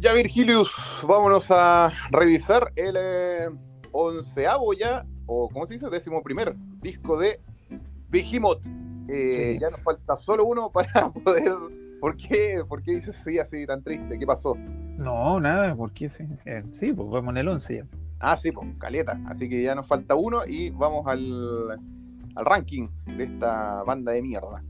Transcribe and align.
Ya, 0.00 0.14
Virgilius, 0.14 0.72
vámonos 1.06 1.44
a 1.50 1.92
revisar 2.10 2.72
el 2.74 2.96
eh, 2.98 3.50
onceavo 3.92 4.72
ya, 4.72 5.04
o 5.26 5.48
¿cómo 5.50 5.66
se 5.66 5.74
dice? 5.74 5.90
Décimo 5.90 6.22
primer 6.22 6.56
disco 6.80 7.18
de 7.18 7.38
Behemoth. 8.08 8.64
Eh, 9.08 9.58
Ya 9.60 9.68
nos 9.68 9.82
falta 9.82 10.16
solo 10.16 10.46
uno 10.46 10.70
para 10.72 11.10
poder. 11.24 11.52
¿Por 12.00 12.16
qué? 12.16 12.62
¿Por 12.66 12.82
qué 12.82 12.92
dices 12.92 13.14
sí 13.14 13.38
así 13.38 13.66
tan 13.66 13.82
triste? 13.82 14.18
¿Qué 14.18 14.26
pasó? 14.26 14.56
No, 14.56 15.38
nada, 15.38 15.74
¿por 15.76 15.92
qué 15.92 16.08
sí? 16.08 16.24
Eh, 16.46 16.64
sí, 16.70 16.94
pues 16.94 17.08
vamos 17.10 17.32
en 17.32 17.36
el 17.36 17.48
11 17.48 17.76
ya. 17.76 17.84
Ah, 18.20 18.38
sí, 18.38 18.52
pues, 18.52 18.68
caleta. 18.78 19.20
Así 19.26 19.50
que 19.50 19.62
ya 19.62 19.74
nos 19.74 19.86
falta 19.86 20.14
uno 20.14 20.46
y 20.46 20.70
vamos 20.70 21.06
al, 21.06 21.72
al 22.34 22.44
ranking 22.46 22.88
de 23.18 23.24
esta 23.24 23.82
banda 23.82 24.12
de 24.12 24.22
mierda. 24.22 24.62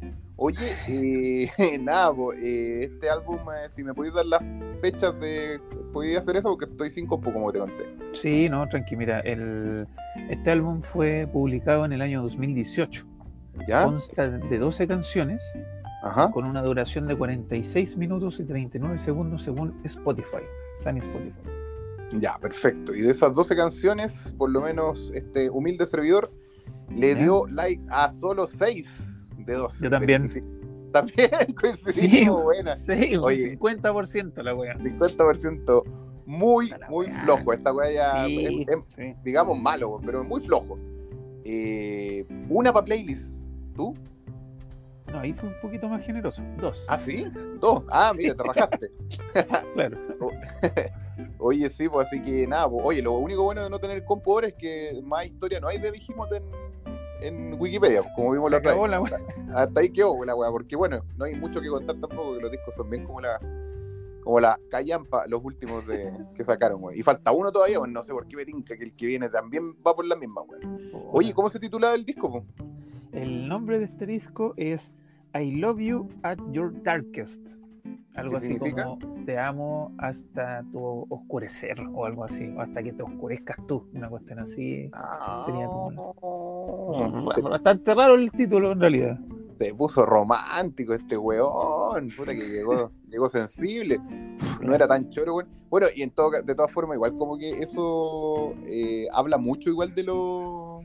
Oye, 0.42 0.56
eh, 0.88 1.50
nada, 1.82 2.14
po, 2.14 2.32
eh, 2.32 2.84
este 2.84 3.10
álbum, 3.10 3.36
eh, 3.54 3.68
si 3.68 3.84
me 3.84 3.92
podéis 3.92 4.14
dar 4.14 4.24
las 4.24 4.42
fechas 4.80 5.18
de. 5.20 5.60
¿Podéis 5.92 6.16
hacer 6.16 6.34
eso? 6.36 6.48
Porque 6.48 6.64
estoy 6.64 6.88
sin 6.88 7.06
compu, 7.06 7.30
como 7.30 7.52
te 7.52 7.58
conté. 7.58 7.84
Sí, 8.12 8.48
no, 8.48 8.66
tranqui, 8.66 8.96
mira, 8.96 9.20
el, 9.20 9.86
este 10.30 10.50
álbum 10.50 10.80
fue 10.80 11.28
publicado 11.30 11.84
en 11.84 11.92
el 11.92 12.00
año 12.00 12.22
2018. 12.22 13.06
¿Ya? 13.68 13.84
Consta 13.84 14.30
de 14.30 14.58
12 14.58 14.88
canciones 14.88 15.44
Ajá. 16.02 16.30
con 16.30 16.46
una 16.46 16.62
duración 16.62 17.06
de 17.06 17.16
46 17.16 17.98
minutos 17.98 18.40
y 18.40 18.44
39 18.44 18.98
segundos 18.98 19.42
según 19.42 19.78
Spotify, 19.84 20.42
Sunny 20.82 21.00
Spotify. 21.00 21.42
Ya, 22.12 22.38
perfecto. 22.38 22.94
Y 22.94 23.02
de 23.02 23.10
esas 23.10 23.34
12 23.34 23.54
canciones, 23.56 24.34
por 24.38 24.48
lo 24.50 24.62
menos 24.62 25.12
este 25.14 25.50
humilde 25.50 25.84
servidor 25.84 26.32
le 26.88 27.14
Ya. 27.14 27.22
dio 27.22 27.46
like 27.48 27.82
a 27.90 28.08
solo 28.08 28.46
6 28.46 29.09
de 29.52 29.58
12. 29.58 29.84
Yo 29.84 29.90
también. 29.90 30.60
También 30.92 31.30
coincidimos, 31.60 32.42
buena. 32.42 32.74
sí, 32.74 33.16
un 33.16 33.22
Oye. 33.24 33.56
50% 33.56 34.42
la 34.42 34.54
wea. 34.56 34.76
50% 34.76 35.84
muy, 36.26 36.72
muy 36.88 37.06
flojo. 37.08 37.52
Esta 37.52 37.72
weá 37.72 37.92
ya, 37.92 38.26
Sí, 38.26 38.66
sí. 38.88 39.14
digamos, 39.22 39.56
malo, 39.56 40.00
pero 40.04 40.24
muy 40.24 40.40
flojo. 40.40 40.76
Eh, 41.44 42.26
una 42.48 42.72
para 42.72 42.84
playlist. 42.86 43.46
¿Tú? 43.76 43.94
No, 45.12 45.20
ahí 45.20 45.32
fue 45.32 45.48
un 45.48 45.54
poquito 45.62 45.88
más 45.88 46.04
generoso. 46.04 46.42
Dos. 46.58 46.84
¿Ah, 46.88 46.98
sí? 46.98 47.24
Dos. 47.60 47.84
Ah, 47.88 48.12
mira, 48.16 48.32
Sí. 48.32 48.36
te 48.38 48.42
rajaste. 48.44 48.90
Claro. 49.74 49.96
Oye, 51.38 51.68
sí, 51.68 51.88
pues 51.88 52.06
así 52.08 52.20
que 52.20 52.46
nada, 52.48 52.68
pues, 52.68 52.82
oye, 52.84 53.02
lo 53.02 53.12
único 53.12 53.44
bueno 53.44 53.62
de 53.62 53.70
no 53.70 53.78
tener 53.78 54.04
compu 54.04 54.32
ahora 54.32 54.48
es 54.48 54.54
que 54.54 55.00
más 55.04 55.26
historia 55.26 55.60
no 55.60 55.68
hay 55.68 55.78
de 55.78 55.90
Vigimot 55.90 56.32
en, 56.32 56.42
en 57.22 57.54
Wikipedia, 57.58 58.02
pues, 58.02 58.12
como 58.14 58.32
vimos 58.32 58.46
Se 58.46 58.50
la 58.50 58.56
otra 58.58 58.74
vez. 58.74 58.90
la 58.90 59.00
wea. 59.00 59.18
Hasta 59.54 59.80
ahí 59.80 59.90
quedó 59.90 60.24
la 60.24 60.34
weá, 60.34 60.50
porque 60.50 60.76
bueno, 60.76 61.02
no 61.16 61.24
hay 61.24 61.34
mucho 61.34 61.60
que 61.60 61.68
contar 61.68 61.96
tampoco, 61.96 62.34
que 62.34 62.40
los 62.40 62.50
discos 62.50 62.74
son 62.74 62.90
bien 62.90 63.04
como 63.04 63.20
la 63.20 63.40
como 64.22 64.38
la 64.38 64.60
callampa, 64.70 65.26
los 65.26 65.42
últimos 65.42 65.86
de, 65.86 66.12
que 66.34 66.44
sacaron, 66.44 66.82
weón. 66.82 66.98
Y 66.98 67.02
falta 67.02 67.32
uno 67.32 67.50
todavía, 67.50 67.78
weón, 67.78 67.92
no 67.92 68.02
sé 68.02 68.12
por 68.12 68.26
qué 68.26 68.36
me 68.36 68.44
tinca 68.44 68.76
que 68.76 68.84
el 68.84 68.94
que 68.94 69.06
viene 69.06 69.28
también 69.28 69.74
va 69.86 69.94
por 69.94 70.04
la 70.04 70.16
misma, 70.16 70.42
weón. 70.42 70.90
Oye, 71.12 71.32
¿cómo 71.32 71.48
se 71.48 71.58
titulaba 71.58 71.94
el 71.94 72.04
disco, 72.04 72.30
po? 72.30 72.44
El 73.12 73.48
nombre 73.48 73.78
de 73.78 73.86
este 73.86 74.06
disco 74.06 74.54
es 74.56 74.92
I 75.34 75.52
Love 75.52 75.80
You 75.80 76.08
at 76.22 76.38
Your 76.52 76.82
Darkest. 76.82 77.40
Algo 78.14 78.32
¿Qué 78.32 78.36
así 78.38 78.46
significa? 78.48 78.84
como 78.84 79.24
te 79.24 79.38
amo 79.38 79.94
hasta 79.98 80.64
tu 80.72 81.06
oscurecer 81.08 81.76
o 81.94 82.04
algo 82.04 82.24
así, 82.24 82.52
o 82.56 82.60
hasta 82.60 82.82
que 82.82 82.92
te 82.92 83.02
oscurezcas 83.02 83.56
tú, 83.66 83.88
una 83.94 84.08
cuestión 84.08 84.40
así. 84.40 84.90
Sería 85.46 85.66
como... 85.66 86.14
Bastante 87.42 87.94
raro 87.94 88.14
el 88.14 88.30
título 88.30 88.72
en 88.72 88.80
realidad. 88.80 89.18
se 89.58 89.74
puso 89.74 90.06
romántico 90.06 90.94
este 90.94 91.16
weón, 91.18 92.08
puta 92.16 92.34
que 92.34 92.48
llegó, 92.48 92.90
llegó 93.08 93.28
sensible. 93.28 93.98
No 94.60 94.74
era 94.74 94.86
tan 94.88 95.10
choro, 95.10 95.34
weón. 95.36 95.48
Bueno, 95.68 95.86
y 95.94 96.02
en 96.02 96.10
todo, 96.10 96.30
de 96.30 96.54
todas 96.54 96.70
formas, 96.72 96.96
igual 96.96 97.16
como 97.16 97.36
que 97.38 97.50
eso 97.50 98.54
eh, 98.66 99.06
habla 99.12 99.38
mucho 99.38 99.68
igual 99.70 99.94
de 99.94 100.02
lo... 100.04 100.78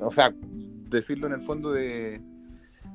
O 0.00 0.10
sea, 0.14 0.34
decirlo 0.90 1.26
en 1.28 1.32
el 1.34 1.40
fondo 1.40 1.72
de, 1.72 2.20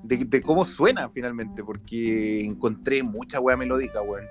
de, 0.03 0.17
de 0.25 0.41
cómo 0.41 0.63
suena 0.63 1.09
finalmente, 1.09 1.63
porque 1.63 2.41
encontré 2.45 3.01
mucha 3.03 3.39
wea 3.39 3.57
melódica, 3.57 4.01
weón. 4.01 4.25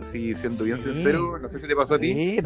Así, 0.00 0.34
siendo 0.34 0.64
bien 0.64 0.78
Sí. 0.82 0.92
sincero, 0.92 1.38
no 1.38 1.48
sé 1.48 1.58
si 1.58 1.68
te 1.68 1.76
pasó 1.76 1.94
a 1.94 1.98
ti. 1.98 2.12
Sí. 2.12 2.40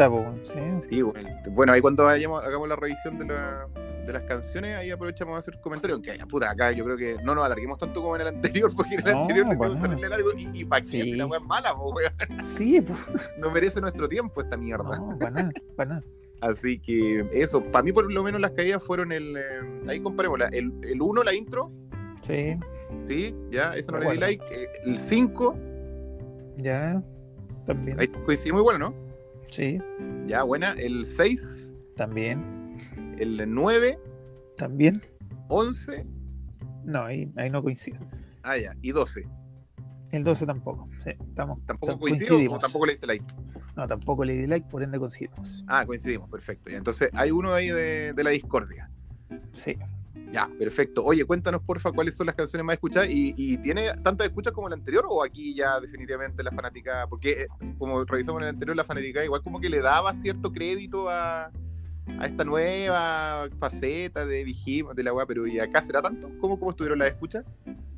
Sí, 0.89 1.03
bueno, 1.03 1.29
bueno, 1.53 1.73
ahí 1.73 1.81
cuando 1.81 2.05
vayamos, 2.05 2.43
hagamos 2.45 2.69
la 2.69 2.77
revisión 2.77 3.19
de, 3.19 3.27
la- 3.27 3.67
de 4.07 4.13
las 4.13 4.23
canciones, 4.23 4.77
ahí 4.77 4.91
aprovechamos 4.91 5.35
a 5.35 5.39
hacer 5.39 5.59
comentarios. 5.61 5.97
Aunque, 5.97 6.27
puta, 6.27 6.51
acá 6.51 6.73
yo 6.73 6.85
creo 6.85 6.97
que 6.97 7.17
no 7.23 7.35
nos 7.35 7.45
alarguemos 7.45 7.79
tanto 7.79 8.03
como 8.03 8.17
en 8.17 8.23
el 8.23 8.29
anterior, 8.29 8.71
porque 8.77 8.95
en 8.97 9.07
el 9.07 9.13
No, 9.15 9.21
anterior 9.23 9.47
hicimos 9.47 9.75
nada. 9.75 9.81
terrible 9.89 10.09
largo. 10.09 10.31
Y, 10.37 10.61
y 10.61 10.65
para 10.65 10.85
Sí. 10.85 11.13
la 11.13 11.27
weá 11.27 11.41
es 11.41 11.47
mala, 11.47 11.75
po, 11.75 11.93
weón. 11.93 12.45
Sí, 12.45 12.81
pues. 12.81 12.99
No 13.39 13.51
merece 13.51 13.81
nuestro 13.81 14.09
tiempo 14.09 14.41
esta 14.41 14.57
mierda. 14.57 14.97
No, 14.97 15.17
para 15.19 15.31
nada, 15.31 15.51
para 15.77 15.89
nada. 15.95 16.05
Así 16.41 16.79
que 16.81 17.25
eso, 17.33 17.63
para 17.63 17.85
mí 17.85 17.93
por 17.93 18.13
lo 18.13 18.23
menos 18.25 18.41
las 18.41 18.51
caídas 18.51 18.83
fueron 18.83 19.13
el. 19.13 19.37
eh, 19.37 19.43
ahí 19.89 20.01
comparémosla. 20.01 20.49
El 20.49 20.73
1, 21.01 21.23
la 21.23 21.33
intro, 21.35 21.71
Sí, 22.21 22.57
sí, 23.07 23.35
ya, 23.51 23.75
eso 23.77 23.93
no 23.93 23.99
le 23.99 24.11
di 24.13 24.19
like. 24.19 24.45
Eh, 24.51 24.69
el 24.85 24.99
5, 24.99 25.57
ya. 26.57 27.03
También. 27.65 27.99
ahí 28.01 28.09
coincidimos 28.09 28.61
igual, 28.61 28.79
¿no? 28.81 28.95
Sí, 29.47 29.79
Ya, 30.27 30.43
buena. 30.43 30.73
El 30.79 31.05
6, 31.07 31.73
también. 31.95 32.62
El 33.19 33.53
9, 33.53 33.99
También. 34.57 35.03
11, 35.49 36.07
No, 36.85 37.03
ahí, 37.05 37.31
ahí 37.37 37.51
no 37.51 37.63
coincide. 37.63 37.99
ah, 38.43 38.57
ya, 38.57 38.73
y 38.83 38.93
12. 38.93 39.27
El 40.11 40.25
12 40.25 40.45
tampoco. 40.47 40.89
Sí, 41.03 41.11
estamos. 41.11 41.59
¿Tampoco 41.67 41.95
tam- 41.95 41.99
coincidió 42.01 42.27
o 42.27 42.31
coincidimos. 42.37 42.59
tampoco 42.61 42.87
le 42.87 42.93
diste 42.93 43.07
like? 43.07 43.25
No, 43.77 43.87
tampoco 43.87 44.25
le 44.25 44.35
di 44.35 44.47
like, 44.47 44.69
por 44.69 44.83
ende 44.83 44.99
coincidimos. 44.99 45.65
Ah, 45.67 45.87
coincidimos, 45.87 46.29
perfecto. 46.29 46.69
Entonces 46.71 47.09
hay 47.15 47.31
uno 47.31 47.53
ahí 47.55 47.69
de, 47.69 48.13
de 48.13 48.25
la 48.25 48.31
discordia. 48.31 48.91
Sí. 49.53 49.75
Ya, 50.31 50.49
perfecto. 50.59 51.03
Oye, 51.05 51.25
cuéntanos 51.25 51.63
porfa 51.63 51.93
cuáles 51.93 52.15
son 52.15 52.27
las 52.27 52.35
canciones 52.37 52.65
más 52.65 52.75
escuchadas 52.75 53.09
y, 53.11 53.35
y 53.37 53.57
tiene 53.59 53.95
tantas 54.03 54.27
escuchas 54.27 54.53
como 54.53 54.67
el 54.69 54.75
anterior 54.75 55.07
o 55.09 55.23
aquí 55.25 55.55
ya 55.55 55.79
definitivamente 55.81 56.43
la 56.43 56.51
fanática, 56.51 57.07
porque 57.09 57.43
eh, 57.43 57.47
como 57.79 58.05
revisamos 58.05 58.41
en 58.41 58.45
el 58.49 58.55
anterior, 58.55 58.77
la 58.77 58.85
fanática 58.85 59.25
igual 59.25 59.43
como 59.43 59.61
que 59.61 59.69
le 59.71 59.81
daba 59.81 60.13
cierto 60.15 60.51
crédito 60.53 61.09
a, 61.11 61.51
a 62.19 62.27
esta 62.27 62.45
nueva 62.45 63.49
faceta 63.59 64.27
de 64.27 64.45
Vigima, 64.45 64.93
de 64.95 65.03
la 65.05 65.13
weá, 65.13 65.27
pero 65.27 65.47
¿y 65.47 65.59
acá 65.59 65.83
será 65.83 66.03
tanto? 66.03 66.31
¿Cómo, 66.41 66.59
cómo 66.59 66.71
estuvieron 66.73 66.99
las 66.99 67.09
escuchas? 67.09 67.45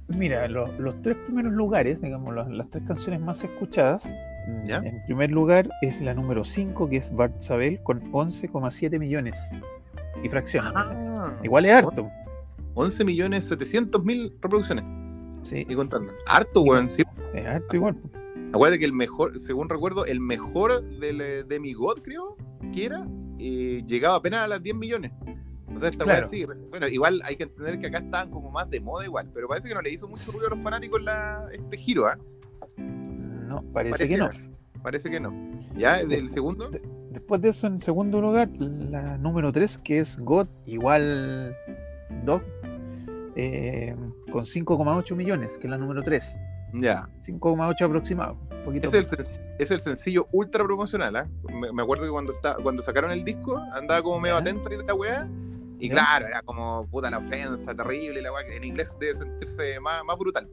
Mira, 0.08 0.46
lo- 0.48 0.70
los 0.78 1.00
tres 1.02 1.16
primeros 1.26 1.52
lugares, 1.52 2.00
digamos, 2.00 2.34
las, 2.34 2.48
las 2.50 2.68
tres 2.70 2.84
canciones 2.86 3.20
más 3.20 3.42
escuchadas. 3.42 4.12
mm, 4.46 4.66
¿Ya? 4.66 4.76
En 4.76 5.02
primer 5.06 5.30
lugar 5.30 5.68
es 5.82 6.00
la 6.00 6.12
número 6.14 6.44
5, 6.44 6.88
que 6.90 6.96
es 6.98 7.14
Bart 7.14 7.40
Sabel, 7.40 7.82
con 7.82 8.12
11,7 8.12 8.98
millones. 8.98 9.38
Y 10.22 10.28
fracciones. 10.28 10.70
Ah, 10.74 11.32
Igual 11.42 11.64
es 11.66 11.72
harto. 11.72 12.08
11 12.74 13.04
millones 13.04 13.44
700 13.44 14.04
mil 14.04 14.36
reproducciones 14.40 14.84
Sí, 15.42 15.64
y 15.68 15.74
contando. 15.74 16.12
Harto, 16.26 16.62
weón, 16.62 16.88
sí. 16.90 17.02
es 17.34 17.46
harto 17.46 17.76
igual. 17.76 17.96
Acuérdate 18.52 18.78
que 18.78 18.84
el 18.84 18.92
mejor, 18.92 19.38
según 19.40 19.68
recuerdo, 19.68 20.04
el 20.06 20.20
mejor 20.20 20.82
del, 21.00 21.20
eh, 21.20 21.44
de 21.44 21.60
mi 21.60 21.72
God, 21.72 22.02
creo 22.02 22.36
que 22.72 22.84
era, 22.86 23.06
eh, 23.38 23.82
llegaba 23.86 24.16
apenas 24.16 24.44
a 24.44 24.48
las 24.48 24.62
10 24.62 24.76
millones. 24.76 25.12
O 25.74 25.78
sea, 25.78 25.88
esta 25.88 26.04
Claro. 26.04 26.28
sí. 26.28 26.44
Bueno, 26.70 26.86
igual 26.88 27.20
hay 27.24 27.36
que 27.36 27.44
entender 27.44 27.78
que 27.80 27.86
acá 27.88 27.98
estaban 27.98 28.30
como 28.30 28.50
más 28.50 28.70
de 28.70 28.80
moda 28.80 29.04
igual, 29.04 29.30
pero 29.34 29.48
parece 29.48 29.68
que 29.68 29.74
no 29.74 29.80
le 29.82 29.90
hizo 29.92 30.06
mucho 30.08 30.30
ruido 30.32 30.46
a 30.46 30.50
los 30.50 30.58
fanáticos 30.62 31.02
la, 31.02 31.48
este 31.52 31.76
giro, 31.76 32.06
¿ah? 32.06 32.16
No, 32.78 33.62
parece 33.72 33.90
Parece 33.96 34.08
que 34.08 34.16
no. 34.16 34.30
Parece 34.82 35.10
que 35.10 35.18
no. 35.20 35.32
¿Ya? 35.76 36.04
¿Del 36.04 36.28
segundo? 36.28 36.68
De- 36.70 36.82
Después 37.10 37.40
de 37.40 37.48
eso, 37.50 37.66
en 37.68 37.78
segundo 37.78 38.20
lugar, 38.20 38.48
la 38.58 39.16
número 39.18 39.52
3, 39.52 39.78
que 39.78 40.00
es 40.00 40.18
God, 40.18 40.48
igual 40.66 41.56
Dog, 42.24 42.42
eh, 43.36 43.94
con 44.32 44.44
5,8 44.44 45.14
millones, 45.16 45.56
que 45.58 45.66
es 45.66 45.70
la 45.70 45.78
número 45.78 46.02
3. 46.02 46.36
Ya. 46.74 47.08
5,8 47.22 47.84
aproximado. 47.84 48.36
Poquito 48.64 48.88
Es 48.88 48.94
el, 48.94 49.06
es 49.58 49.70
el 49.70 49.80
sencillo 49.80 50.26
ultra 50.32 50.64
promocional, 50.64 51.16
¿ah? 51.16 51.28
Me, 51.52 51.72
me 51.72 51.82
acuerdo 51.82 52.04
que 52.04 52.10
cuando, 52.10 52.32
está, 52.32 52.56
cuando 52.56 52.82
sacaron 52.82 53.10
el 53.10 53.24
disco, 53.24 53.58
andaba 53.72 54.02
como 54.02 54.20
medio 54.20 54.36
Ya. 54.36 54.40
atento 54.40 54.68
ahí 54.70 54.76
de 54.76 54.84
la 54.84 54.94
weá. 54.94 55.28
Y 55.78 55.90
claro, 55.90 56.26
era 56.26 56.40
como 56.42 56.86
puta 56.88 57.10
la 57.10 57.18
ofensa, 57.18 57.74
terrible, 57.74 58.22
la 58.22 58.32
weá. 58.32 58.44
que 58.46 58.56
En 58.56 58.64
inglés 58.64 58.96
debe 58.98 59.12
sentirse 59.14 59.78
más, 59.80 60.02
más 60.04 60.16
brutal. 60.16 60.48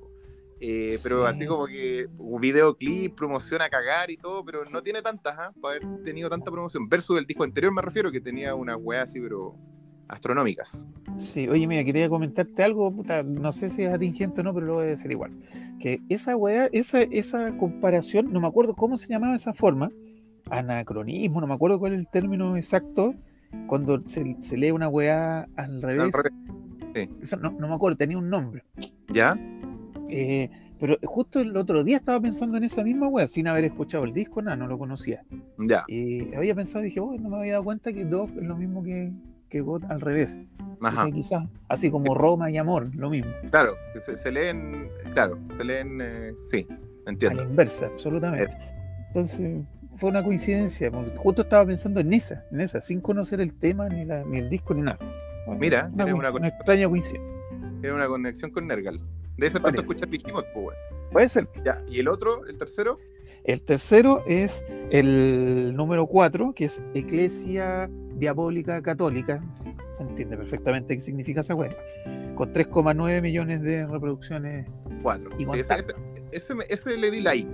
Eh, 0.59 0.97
pero 1.01 1.25
Sí. 1.27 1.33
así 1.35 1.45
como 1.47 1.65
que 1.65 2.07
un 2.17 2.39
videoclip, 2.41 3.15
promoción 3.15 3.61
a 3.61 3.69
cagar 3.69 4.11
y 4.11 4.17
todo, 4.17 4.43
pero 4.45 4.63
no 4.65 4.83
tiene 4.83 5.01
tantas, 5.01 5.35
¿ah? 5.37 5.51
Para 5.61 5.75
haber 5.77 6.03
tenido 6.03 6.29
tanta 6.29 6.51
promoción. 6.51 6.87
Versus 6.89 7.17
el 7.17 7.25
disco 7.25 7.43
anterior, 7.43 7.73
me 7.73 7.81
refiero, 7.81 8.11
que 8.11 8.19
tenía 8.21 8.53
una 8.55 8.75
weá 8.75 9.03
así, 9.03 9.19
pero 9.21 9.55
astronómicas. 10.11 10.85
Sí, 11.17 11.47
oye, 11.47 11.65
mira, 11.67 11.83
quería 11.83 12.09
comentarte 12.09 12.63
algo, 12.63 12.91
puta, 12.91 13.23
no 13.23 13.51
sé 13.51 13.69
si 13.69 13.83
es 13.83 13.93
atingente 13.93 14.41
o 14.41 14.43
no, 14.43 14.53
pero 14.53 14.65
lo 14.65 14.73
voy 14.75 14.85
a 14.85 14.89
decir 14.89 15.11
igual. 15.11 15.31
Que 15.79 15.99
esa 16.09 16.35
weá, 16.35 16.69
esa, 16.71 17.01
esa 17.01 17.57
comparación, 17.57 18.31
no 18.31 18.39
me 18.39 18.47
acuerdo 18.47 18.75
cómo 18.75 18.97
se 18.97 19.07
llamaba 19.07 19.35
esa 19.35 19.53
forma, 19.53 19.91
anacronismo, 20.49 21.41
no 21.41 21.47
me 21.47 21.53
acuerdo 21.53 21.79
cuál 21.79 21.93
es 21.93 21.99
el 21.99 22.07
término 22.07 22.55
exacto, 22.57 23.15
cuando 23.67 24.05
se, 24.05 24.37
se 24.39 24.57
lee 24.57 24.71
una 24.71 24.87
weá 24.87 25.47
al 25.55 25.81
revés. 25.81 26.13
Al 26.13 26.23
revés. 26.23 27.09
Eso 27.21 27.37
no, 27.37 27.51
no 27.51 27.67
me 27.67 27.75
acuerdo, 27.75 27.97
tenía 27.97 28.17
un 28.17 28.29
nombre. 28.29 28.63
¿Ya? 29.13 29.37
Eh, 30.09 30.49
Pero 30.79 30.97
justo 31.03 31.39
el 31.39 31.55
otro 31.55 31.83
día 31.83 31.97
estaba 31.97 32.19
pensando 32.19 32.57
en 32.57 32.63
esa 32.63 32.83
misma 32.83 33.07
wea, 33.07 33.27
sin 33.27 33.47
haber 33.47 33.65
escuchado 33.65 34.03
el 34.03 34.13
disco, 34.13 34.41
nada, 34.41 34.57
no 34.57 34.67
lo 34.67 34.77
conocía. 34.77 35.23
Ya. 35.59 35.83
Y 35.87 36.33
había 36.33 36.55
pensado, 36.55 36.83
dije, 36.83 36.99
oh, 36.99 37.15
no 37.17 37.29
me 37.29 37.37
había 37.37 37.53
dado 37.53 37.63
cuenta 37.63 37.93
que 37.93 38.03
Dog 38.03 38.29
es 38.35 38.43
lo 38.43 38.57
mismo 38.57 38.83
que, 38.83 39.11
que 39.51 39.61
God 39.61 39.83
al 39.89 40.01
revés. 40.01 40.35
Quizás, 41.13 41.43
así 41.67 41.91
como 41.91 42.15
Roma 42.15 42.49
y 42.49 42.57
Amor, 42.57 42.89
lo 42.95 43.11
mismo. 43.11 43.29
Claro, 43.51 43.75
se, 44.03 44.15
se 44.15 44.31
leen, 44.31 44.89
claro, 45.13 45.37
se 45.51 45.63
leen, 45.63 45.99
eh, 46.01 46.31
sí, 46.49 46.65
A 47.05 47.09
entiendo. 47.11 47.43
la 47.43 47.49
inversa, 47.49 47.85
absolutamente. 47.85 48.57
Entonces, 49.07 49.63
fue 49.95 50.09
una 50.09 50.23
coincidencia. 50.23 50.89
Justo 51.17 51.43
estaba 51.43 51.65
pensando 51.67 51.99
en 51.99 52.11
esa, 52.13 52.45
en 52.51 52.61
esa, 52.61 52.81
sin 52.81 52.99
conocer 53.01 53.41
el 53.41 53.53
tema, 53.53 53.89
ni, 53.89 54.05
la- 54.05 54.23
ni 54.23 54.39
el 54.39 54.49
disco, 54.49 54.73
ni 54.73 54.81
nada. 54.81 54.97
Fue 55.45 55.55
Mira, 55.57 55.91
una, 55.93 56.05
una 56.15 56.31
una 56.31 56.47
extraña 56.47 56.87
coincidencia. 56.89 57.35
Tiene 57.81 57.95
una 57.95 58.07
conexión 58.07 58.49
con 58.51 58.65
Nergal. 58.65 58.99
De 59.37 59.47
ese 59.47 59.59
tanto 59.59 59.81
escuchar 59.81 60.07
Behemoth, 60.09 60.45
pues, 60.53 60.65
weón. 60.65 60.75
Puede 61.11 61.29
ser. 61.29 61.47
Ya, 61.63 61.77
y 61.87 61.99
el 61.99 62.07
otro, 62.07 62.45
el 62.47 62.57
tercero, 62.57 62.97
El 63.43 63.61
tercero 63.61 64.23
es 64.27 64.63
el 64.91 65.75
número 65.75 66.07
4, 66.07 66.53
que 66.53 66.65
es 66.65 66.81
Eclesia 66.93 67.89
Diabólica 68.21 68.81
Católica. 68.83 69.43
Se 69.93 70.03
entiende 70.03 70.37
perfectamente 70.37 70.93
qué 70.95 71.01
significa 71.01 71.41
esa 71.41 71.55
web. 71.55 71.75
Con 72.35 72.53
3,9 72.53 73.19
millones 73.21 73.61
de 73.63 73.85
reproducciones. 73.87 74.67
cuatro. 75.01 75.31
Y 75.39 75.45
Sí, 75.45 75.51
ese, 75.59 75.73
ese, 75.79 75.93
ese 76.31 76.55
me- 76.55 76.65
ese 76.69 76.95
le 76.97 77.09
di 77.09 77.19
like. 77.19 77.49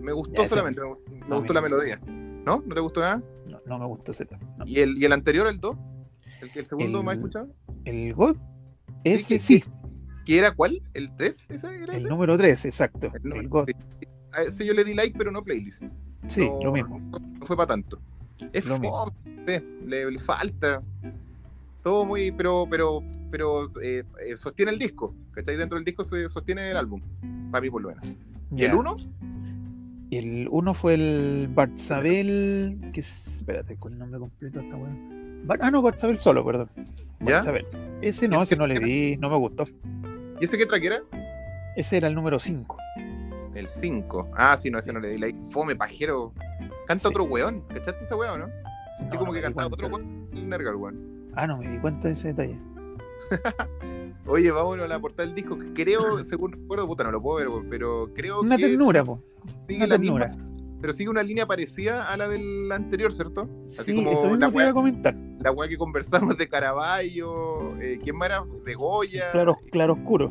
Me 0.00 0.12
gustó 0.12 0.42
Ya, 0.44 0.48
solamente, 0.48 0.80
me, 0.80 0.86
gustó- 0.86 1.10
me 1.10 1.18
No, 1.18 1.26
gustó 1.38 1.42
mira. 1.42 1.54
la 1.54 1.60
melodía. 1.62 2.00
¿No? 2.46 2.62
¿No 2.64 2.74
te 2.74 2.80
gustó 2.80 3.00
nada? 3.00 3.22
No, 3.48 3.58
no 3.66 3.78
me 3.80 3.86
gustó 3.86 4.12
ese 4.12 4.24
no. 4.30 4.64
¿Y 4.66 4.78
el, 4.80 4.96
y 4.96 5.04
el 5.04 5.12
anterior, 5.12 5.48
el 5.48 5.58
2? 5.58 5.76
¿El, 6.54 6.64
segundo 6.66 6.98
El- 7.00 7.04
más 7.04 7.16
escuchado? 7.16 7.48
El 7.84 8.14
God, 8.14 8.36
ese 9.02 9.38
sí, 9.40 9.64
¿Qué 10.24 10.38
era 10.38 10.52
cuál? 10.52 10.80
¿El 10.94 11.14
3? 11.16 11.46
¿Ese 11.48 11.66
era 11.82 11.96
el 11.96 12.04
número 12.04 12.36
3, 12.38 12.64
exacto. 12.66 13.10
El 13.14 13.22
número- 13.24 13.40
El 13.40 13.48
God, 13.48 13.64
sí. 13.66 14.06
A 14.32 14.42
ese 14.42 14.64
yo 14.64 14.74
le 14.74 14.84
di 14.84 14.94
like, 14.94 15.16
pero 15.18 15.30
no 15.32 15.42
playlist. 15.42 15.82
sí, 16.28 16.48
no, 16.48 16.60
lo 16.62 16.72
mismo. 16.72 16.98
No 17.00 17.44
fue 17.46 17.56
para 17.56 17.66
tanto. 17.66 18.00
Es 18.52 18.64
Lo 18.66 18.78
mismo. 18.78 19.06
fome, 19.06 19.12
sí, 19.46 19.64
le, 19.86 20.10
le 20.10 20.18
falta. 20.18 20.82
Todo 21.82 22.04
muy, 22.04 22.30
pero, 22.32 22.66
pero, 22.70 23.02
pero 23.30 23.64
eh, 23.82 24.04
eh, 24.26 24.36
sostiene 24.36 24.72
el 24.72 24.78
disco. 24.78 25.14
¿Cachai? 25.32 25.56
Dentro 25.56 25.76
del 25.76 25.84
disco 25.84 26.02
se 26.04 26.28
sostiene 26.28 26.70
el 26.70 26.76
álbum. 26.76 27.00
Para 27.50 27.60
mí, 27.62 27.70
por 27.70 27.82
lo 27.82 27.88
menos. 27.88 28.04
¿Y 28.56 28.64
el 28.64 28.74
1? 28.74 28.96
El 30.10 30.48
uno 30.50 30.74
fue 30.74 30.94
el 30.94 31.48
Bartzabel, 31.52 32.90
que 32.92 33.00
es, 33.00 33.36
espérate, 33.36 33.76
con 33.76 33.94
el 33.94 33.98
nombre 33.98 34.20
completo 34.20 34.60
esta 34.60 34.76
weá. 34.76 34.94
Bar- 35.44 35.58
ah, 35.62 35.70
no, 35.70 35.82
Bartzabel 35.82 36.18
solo, 36.18 36.44
perdón. 36.44 36.70
¿Ya? 37.20 37.36
Bartzabel. 37.36 37.66
Ese 38.00 38.28
no, 38.28 38.42
ese 38.42 38.54
no 38.56 38.66
le 38.66 38.78
di, 38.78 39.16
no 39.16 39.28
me 39.30 39.36
gustó. 39.36 39.64
¿Y 40.40 40.44
ese 40.44 40.56
qué 40.56 40.66
track 40.66 40.84
era? 40.84 41.00
Ese 41.76 41.96
era 41.96 42.08
el 42.08 42.14
número 42.14 42.38
5. 42.38 42.76
El 43.54 43.66
5. 43.68 44.30
Ah, 44.34 44.56
sí, 44.56 44.70
no, 44.70 44.78
ese 44.78 44.92
no 44.92 45.00
le 45.00 45.08
di 45.10 45.18
like. 45.18 45.38
Fome, 45.50 45.74
pajero. 45.74 46.32
Canta 46.86 47.02
Sí. 47.02 47.08
otro 47.08 47.24
weón. 47.24 47.62
¿Cachaste 47.68 48.04
ese 48.04 48.14
weón, 48.14 48.40
no? 48.40 48.46
Sentí 48.98 49.14
No, 49.14 49.18
como 49.18 49.32
no 49.32 49.36
que 49.36 49.42
cantaba 49.42 49.68
cuenta. 49.68 49.86
otro 49.86 49.96
weón. 49.96 50.28
El 50.32 50.48
Nergal, 50.48 50.76
weón. 50.76 51.30
Ah, 51.34 51.46
no 51.46 51.58
me 51.58 51.68
di 51.70 51.78
cuenta 51.78 52.08
de 52.08 52.14
ese 52.14 52.28
detalle. 52.28 52.58
Oye, 54.26 54.50
vámonos 54.50 54.84
a 54.84 54.88
la 54.88 54.98
portada 55.00 55.26
del 55.26 55.34
disco. 55.34 55.58
Que 55.58 55.72
creo, 55.84 56.18
según 56.24 56.52
recuerdo, 56.52 56.86
puta, 56.86 57.04
no 57.04 57.10
lo 57.10 57.20
puedo 57.22 57.38
ver, 57.38 57.48
weón, 57.48 57.66
pero 57.70 58.10
creo 58.14 58.40
Una 58.40 58.56
que 58.56 58.68
ternura, 58.68 59.04
po. 59.04 59.20
sigue 59.68 59.84
Una 59.84 59.98
ternura. 59.98 60.36
Pero 60.80 60.92
sigue 60.92 61.08
una 61.08 61.22
línea 61.22 61.46
parecida 61.46 62.10
a 62.12 62.16
la 62.18 62.28
del 62.28 62.70
anterior, 62.70 63.10
¿cierto? 63.10 63.48
Así 63.66 63.84
Sí, 63.92 63.94
como 63.96 64.10
eso 64.10 64.24
mismo 64.24 64.36
la 64.36 64.48
te 64.50 64.54
iba 64.54 64.64
weá- 64.64 64.70
a 64.70 64.74
comentar. 64.74 65.16
La 65.40 65.50
weá 65.50 65.66
que 65.68 65.78
conversamos 65.78 66.36
de 66.36 66.46
Caravaggio, 66.46 67.80
eh, 67.80 67.98
¿quién 68.02 68.16
más 68.16 68.28
era? 68.28 68.44
De 68.66 68.74
Goya. 68.74 69.30
Claro, 69.32 69.56
claro 69.70 69.94
oscuro. 69.94 70.28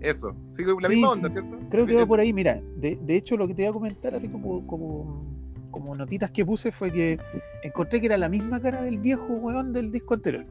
Eso. 0.00 0.34
Sigue 0.52 0.72
la 0.80 0.88
Sí, 0.88 0.94
misma 0.96 1.08
sí. 1.08 1.12
onda, 1.18 1.30
¿cierto? 1.30 1.58
Creo 1.70 1.86
que 1.86 1.96
va 1.96 2.06
por 2.06 2.18
ahí, 2.18 2.32
mira. 2.32 2.62
De, 2.76 2.96
de 2.96 3.16
hecho, 3.16 3.36
lo 3.36 3.46
que 3.46 3.54
te 3.54 3.62
iba 3.62 3.70
a 3.70 3.74
comentar, 3.74 4.14
así 4.14 4.28
como, 4.28 4.66
como, 4.66 5.33
como 5.74 5.96
notitas 5.96 6.30
que 6.30 6.46
puse, 6.46 6.70
fue 6.70 6.92
que 6.92 7.18
encontré 7.64 7.98
que 8.00 8.06
era 8.06 8.16
la 8.16 8.28
misma 8.28 8.60
cara 8.60 8.80
del 8.82 8.98
viejo 8.98 9.26
weón 9.34 9.72
del 9.72 9.90
disco 9.90 10.14
anterior. 10.14 10.46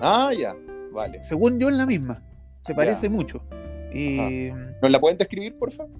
Ah, 0.00 0.32
ya. 0.36 0.56
Vale. 0.92 1.22
Según 1.22 1.60
yo, 1.60 1.68
es 1.68 1.76
la 1.76 1.86
misma. 1.86 2.20
Se 2.66 2.74
parece 2.74 3.08
mucho. 3.08 3.44
Y. 3.94 4.50
¿Nos 4.82 4.90
la 4.90 4.98
pueden 4.98 5.18
describir, 5.18 5.56
por 5.56 5.70
favor? 5.70 5.92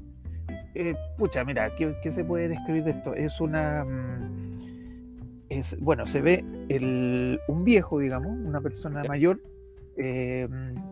Eh, 0.74 0.96
pucha, 1.16 1.44
mira, 1.44 1.74
¿qué, 1.76 1.94
qué 2.02 2.10
se 2.10 2.24
puede 2.24 2.48
describir 2.48 2.82
de 2.82 2.90
esto? 2.90 3.14
Es 3.14 3.40
una. 3.40 3.84
mm, 3.84 5.46
Es, 5.48 5.78
bueno, 5.80 6.04
se 6.06 6.20
ve 6.20 6.44
el, 6.68 7.38
un 7.46 7.62
viejo, 7.62 8.00
digamos, 8.00 8.32
una 8.32 8.60
persona 8.60 9.04
mayor, 9.04 9.40
eh, 9.96 10.48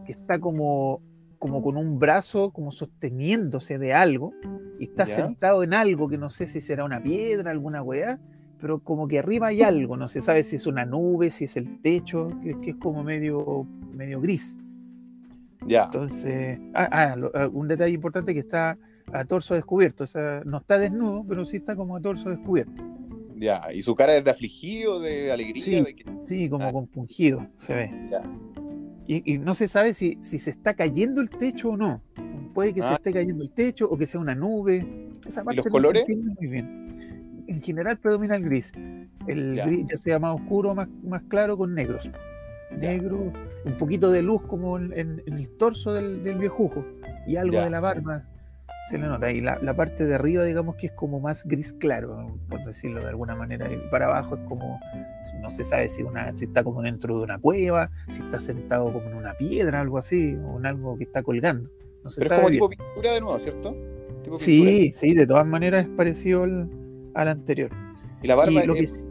que 0.07 0.13
está 0.13 0.39
como, 0.39 1.03
como 1.45 1.61
con 1.61 1.77
un 1.77 1.99
brazo, 1.99 2.53
como 2.53 2.73
sosteniéndose 2.73 3.77
de 3.79 3.93
algo, 3.93 4.33
y 4.81 4.85
está 4.85 5.05
Ya. 5.05 5.17
sentado 5.17 5.63
en 5.63 5.75
algo 5.75 6.09
que 6.09 6.17
no 6.17 6.31
sé 6.31 6.47
si 6.47 6.63
será 6.63 6.87
una 6.87 7.03
piedra, 7.03 7.51
alguna 7.51 7.83
weá, 7.83 8.19
pero 8.59 8.79
como 8.79 9.07
que 9.09 9.19
arriba 9.19 9.49
hay 9.49 9.61
algo, 9.61 9.99
no 9.99 10.09
se 10.09 10.23
sabe 10.23 10.43
si 10.43 10.57
es 10.57 10.67
una 10.67 10.87
nube, 10.87 11.31
si 11.31 11.45
es 11.45 11.59
el 11.59 11.83
techo, 11.83 12.29
que, 12.43 12.59
que 12.63 12.71
es 12.71 12.77
como 12.77 13.05
medio, 13.05 13.67
medio 13.93 14.23
gris. 14.23 14.57
Ya. 15.67 15.85
Entonces, 15.85 16.59
ah, 16.73 16.89
ah, 16.91 17.17
ah, 17.35 17.49
un 17.53 17.69
detalle 17.69 17.93
importante 17.93 18.33
que 18.33 18.41
está 18.41 18.79
a 19.13 19.25
torso 19.27 19.53
descubierto, 19.53 20.05
o 20.05 20.07
sea, 20.07 20.41
no 20.47 20.57
está 20.59 20.79
desnudo, 20.79 21.27
pero 21.29 21.45
sí 21.45 21.59
está 21.59 21.77
como 21.77 21.95
a 21.95 22.01
torso 22.01 22.31
descubierto. 22.31 22.83
Ya. 23.37 23.61
¿Y 23.71 23.83
su 23.83 23.95
cara 23.95 24.17
es 24.17 24.25
de 24.25 24.31
afligido, 24.31 24.99
de 24.99 25.31
alegría? 25.31 25.63
Sí. 25.63 25.83
De 25.83 25.95
que... 25.95 26.05
Sí, 26.23 26.49
como 26.49 26.65
Ah. 26.65 26.73
compungido 26.73 27.47
se 27.59 27.75
ve. 27.75 28.09
Ya. 28.11 28.23
Y, 29.07 29.35
y 29.35 29.39
no 29.39 29.55
se 29.55 29.69
sabe 29.69 29.93
si, 29.95 30.19
si 30.23 30.39
se 30.39 30.51
está 30.51 30.75
cayendo 30.75 31.21
el 31.21 31.29
techo 31.31 31.71
o 31.71 31.77
no. 31.77 32.03
Puede 32.55 32.73
que 32.73 32.81
se 32.81 32.87
Ah. 32.87 32.95
esté 32.95 33.13
cayendo 33.13 33.43
el 33.45 33.51
techo 33.51 33.89
o 33.91 33.97
que 33.99 34.07
sea 34.07 34.21
una 34.21 34.35
nube. 34.35 34.87
Esa 35.27 35.43
parte 35.45 35.57
los 35.57 35.67
no 35.67 35.71
colores? 35.73 36.05
muy 36.09 36.47
bien. 36.47 37.45
En 37.47 37.61
general 37.63 37.99
predomina 37.99 38.37
el 38.37 38.45
gris. 38.45 38.73
El 39.27 39.55
Ya. 39.57 39.67
gris 39.67 39.87
ya 39.91 39.97
sea 39.97 40.19
más 40.19 40.35
oscuro 40.35 40.71
o 40.71 40.75
más, 40.75 40.89
más 41.03 41.23
claro 41.25 41.57
con 41.59 41.75
negros. 41.75 42.11
Negro, 42.79 43.33
un 43.65 43.79
poquito 43.79 44.11
de 44.11 44.23
luz 44.23 44.43
como 44.43 44.79
en, 44.79 44.93
en- 44.93 45.23
en 45.27 45.35
el 45.35 45.49
torso 45.57 45.93
del, 45.93 46.25
del 46.25 46.39
viejujo 46.39 46.85
y 47.27 47.37
algo 47.37 47.55
Ya. 47.55 47.65
de 47.65 47.71
la 47.71 47.81
barba 47.81 48.25
se 48.91 48.99
le 48.99 49.07
nota. 49.07 49.31
Y 49.31 49.41
la, 49.41 49.59
la 49.63 49.75
parte 49.75 50.05
de 50.07 50.15
arriba, 50.15 50.45
digamos 50.45 50.77
que 50.77 50.87
es 50.87 50.93
como 50.93 51.21
más 51.21 51.45
gris 51.45 51.73
claro, 51.75 52.39
por 52.49 52.65
decirlo 52.65 53.01
de 53.01 53.09
alguna 53.09 53.35
manera. 53.35 53.73
Y 53.73 53.77
para 53.91 54.07
abajo 54.07 54.35
es 54.37 54.41
como, 54.49 54.79
no 55.41 55.51
se 55.51 55.65
sabe 55.65 55.89
si, 55.89 56.03
una, 56.03 56.35
si 56.37 56.45
está 56.47 56.63
como 56.65 56.83
dentro 56.83 57.19
de 57.19 57.25
una 57.25 57.39
cueva, 57.39 57.91
si 58.11 58.23
está 58.23 58.41
sentado 58.41 58.93
como 58.93 59.09
en 59.11 59.17
una 59.17 59.35
piedra, 59.35 59.81
algo 59.81 59.99
así, 59.99 60.37
o 60.47 60.59
en 60.59 60.67
algo 60.67 60.97
que 60.99 61.05
está 61.05 61.23
colgando. 61.23 61.69
No 62.03 62.11
se 62.11 62.21
Pero 62.21 62.35
es 62.35 62.41
como 62.41 62.51
bien. 62.51 62.61
tipo 62.61 62.69
pintura 62.71 63.13
de 63.13 63.21
nuevo, 63.21 63.39
¿cierto? 63.39 63.77
Tipo. 64.23 64.39
Sí, 64.39 64.91
sí, 64.95 65.15
de 65.15 65.27
todas 65.27 65.47
maneras 65.47 65.85
es 65.85 65.91
parecido 65.91 66.43
al, 66.45 66.69
al 67.15 67.29
anterior. 67.29 67.71
¿Y 68.23 68.27
la 68.27 68.35
barba 68.35 68.63
y 68.63 68.67
lo 68.67 68.75
que 68.75 68.81
es- 68.81 69.07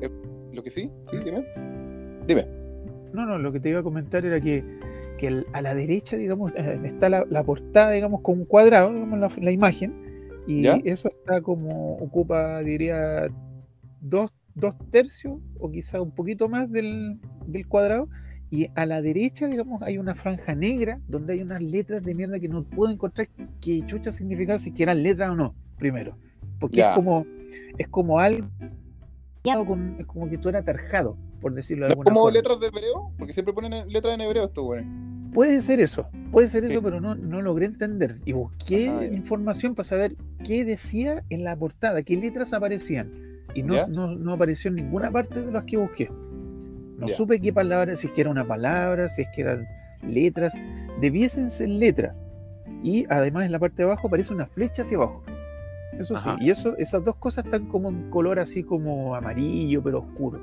lo 0.51 0.63
que 0.63 0.69
sí? 0.71 0.91
Sí, 1.03 1.17
dime. 1.23 1.43
Dime. 2.27 2.47
No, 3.11 3.25
no, 3.25 3.37
lo 3.37 3.51
que 3.51 3.59
te 3.59 3.69
iba 3.69 3.79
a 3.79 3.83
comentar 3.83 4.25
era 4.25 4.39
que, 4.39 4.63
que 5.23 5.27
el- 5.27 5.47
a 5.53 5.61
la 5.61 5.73
derecha, 5.73 6.17
digamos, 6.17 6.51
eh, 6.57 6.81
está 6.83 7.07
la, 7.09 7.25
la 7.29 7.43
portada, 7.45 7.91
digamos, 7.91 8.19
con 8.19 8.39
un 8.39 8.45
cuadrado, 8.45 8.93
digamos, 8.93 9.17
la, 9.19 9.29
la 9.41 9.51
imagen, 9.51 9.93
y 10.45 10.63
¿Ya? 10.63 10.81
eso 10.83 11.07
está 11.07 11.41
como, 11.41 11.93
ocupa, 11.95 12.59
diría, 12.59 13.29
dos, 14.01 14.31
dos 14.53 14.75
tercios 14.91 15.39
o 15.59 15.71
quizá 15.71 16.01
un 16.01 16.11
poquito 16.11 16.49
más 16.49 16.69
del, 16.69 17.21
del 17.47 17.65
cuadrado, 17.69 18.09
y 18.51 18.67
a 18.75 18.85
la 18.85 19.01
derecha, 19.01 19.47
digamos, 19.47 19.81
hay 19.81 19.97
una 19.97 20.13
franja 20.13 20.55
negra 20.55 20.99
donde 21.07 21.31
hay 21.33 21.41
unas 21.41 21.61
letras 21.61 22.03
de 22.03 22.13
mierda 22.13 22.37
que 22.37 22.49
no 22.49 22.65
puedo 22.65 22.91
encontrar 22.91 23.29
qué 23.61 23.81
chucha 23.85 24.11
significaba 24.11 24.59
si 24.59 24.73
que 24.73 24.83
eran 24.83 25.01
letras 25.03 25.29
o 25.29 25.35
no, 25.35 25.55
primero, 25.77 26.17
porque 26.59 26.81
Ya. 26.81 26.89
es 26.89 26.95
como, 26.95 27.25
es 27.77 27.87
como 27.87 28.19
algo, 28.19 28.49
con- 29.43 29.95
es 29.99 30.05
como 30.05 30.29
que 30.29 30.37
tú 30.37 30.49
eras 30.49 30.63
tarjado, 30.65 31.17
por 31.41 31.53
decirlo 31.53 31.85
de 31.85 31.89
¿No 31.89 31.93
es 31.93 31.97
alguna 31.97 32.09
como 32.11 32.21
forma. 32.21 32.37
letras 32.37 32.59
de 32.59 32.67
hebreo? 32.67 33.11
Porque 33.17 33.33
siempre 33.33 33.53
ponen 33.53 33.73
en- 33.73 33.87
letras 33.89 34.13
en 34.13 34.21
hebreo 34.21 34.45
estos 34.45 34.63
güey. 34.63 34.85
Puede 35.33 35.61
ser 35.61 35.79
eso, 35.79 36.07
puede 36.31 36.47
ser 36.47 36.65
Sí. 36.65 36.71
eso, 36.73 36.81
pero 36.83 37.01
no, 37.01 37.15
no 37.15 37.41
logré 37.41 37.65
entender. 37.65 38.19
Y 38.23 38.33
busqué 38.33 38.89
Ajá, 38.89 39.01
ya. 39.01 39.07
información 39.07 39.73
para 39.75 39.87
saber 39.87 40.15
qué 40.45 40.63
decía 40.63 41.23
en 41.29 41.43
la 41.43 41.55
portada, 41.55 42.03
qué 42.03 42.15
letras 42.15 42.53
aparecían. 42.53 43.11
Y 43.55 43.63
no, 43.63 43.87
no, 43.87 44.15
no 44.15 44.33
apareció 44.33 44.69
en 44.69 44.75
ninguna 44.75 45.11
parte 45.11 45.41
de 45.41 45.51
las 45.51 45.63
que 45.65 45.77
busqué. 45.77 46.09
No 46.99 47.07
Ya. 47.07 47.15
supe 47.15 47.39
qué 47.41 47.51
palabra, 47.51 47.97
si 47.97 48.07
es 48.07 48.13
que 48.13 48.21
era 48.21 48.29
una 48.29 48.47
palabra, 48.47 49.09
si 49.09 49.23
es 49.23 49.27
que 49.35 49.41
eran 49.41 49.65
letras. 50.07 50.53
Debiesen 51.01 51.49
ser 51.51 51.69
letras. 51.69 52.21
Y 52.83 53.05
además 53.09 53.45
en 53.45 53.51
la 53.51 53.59
parte 53.59 53.77
de 53.77 53.83
abajo 53.83 54.07
aparece 54.07 54.33
una 54.33 54.45
flecha 54.45 54.83
hacia 54.83 54.97
abajo. 54.97 55.23
Eso 55.99 56.15
Ajá. 56.15 56.35
sí, 56.39 56.45
y 56.45 56.49
eso, 56.49 56.75
esas 56.77 57.03
dos 57.03 57.15
cosas 57.15 57.45
están 57.45 57.67
como 57.67 57.89
en 57.89 58.09
color 58.09 58.39
así 58.39 58.63
como 58.63 59.15
amarillo, 59.15 59.81
pero 59.83 59.99
oscuro. 59.99 60.39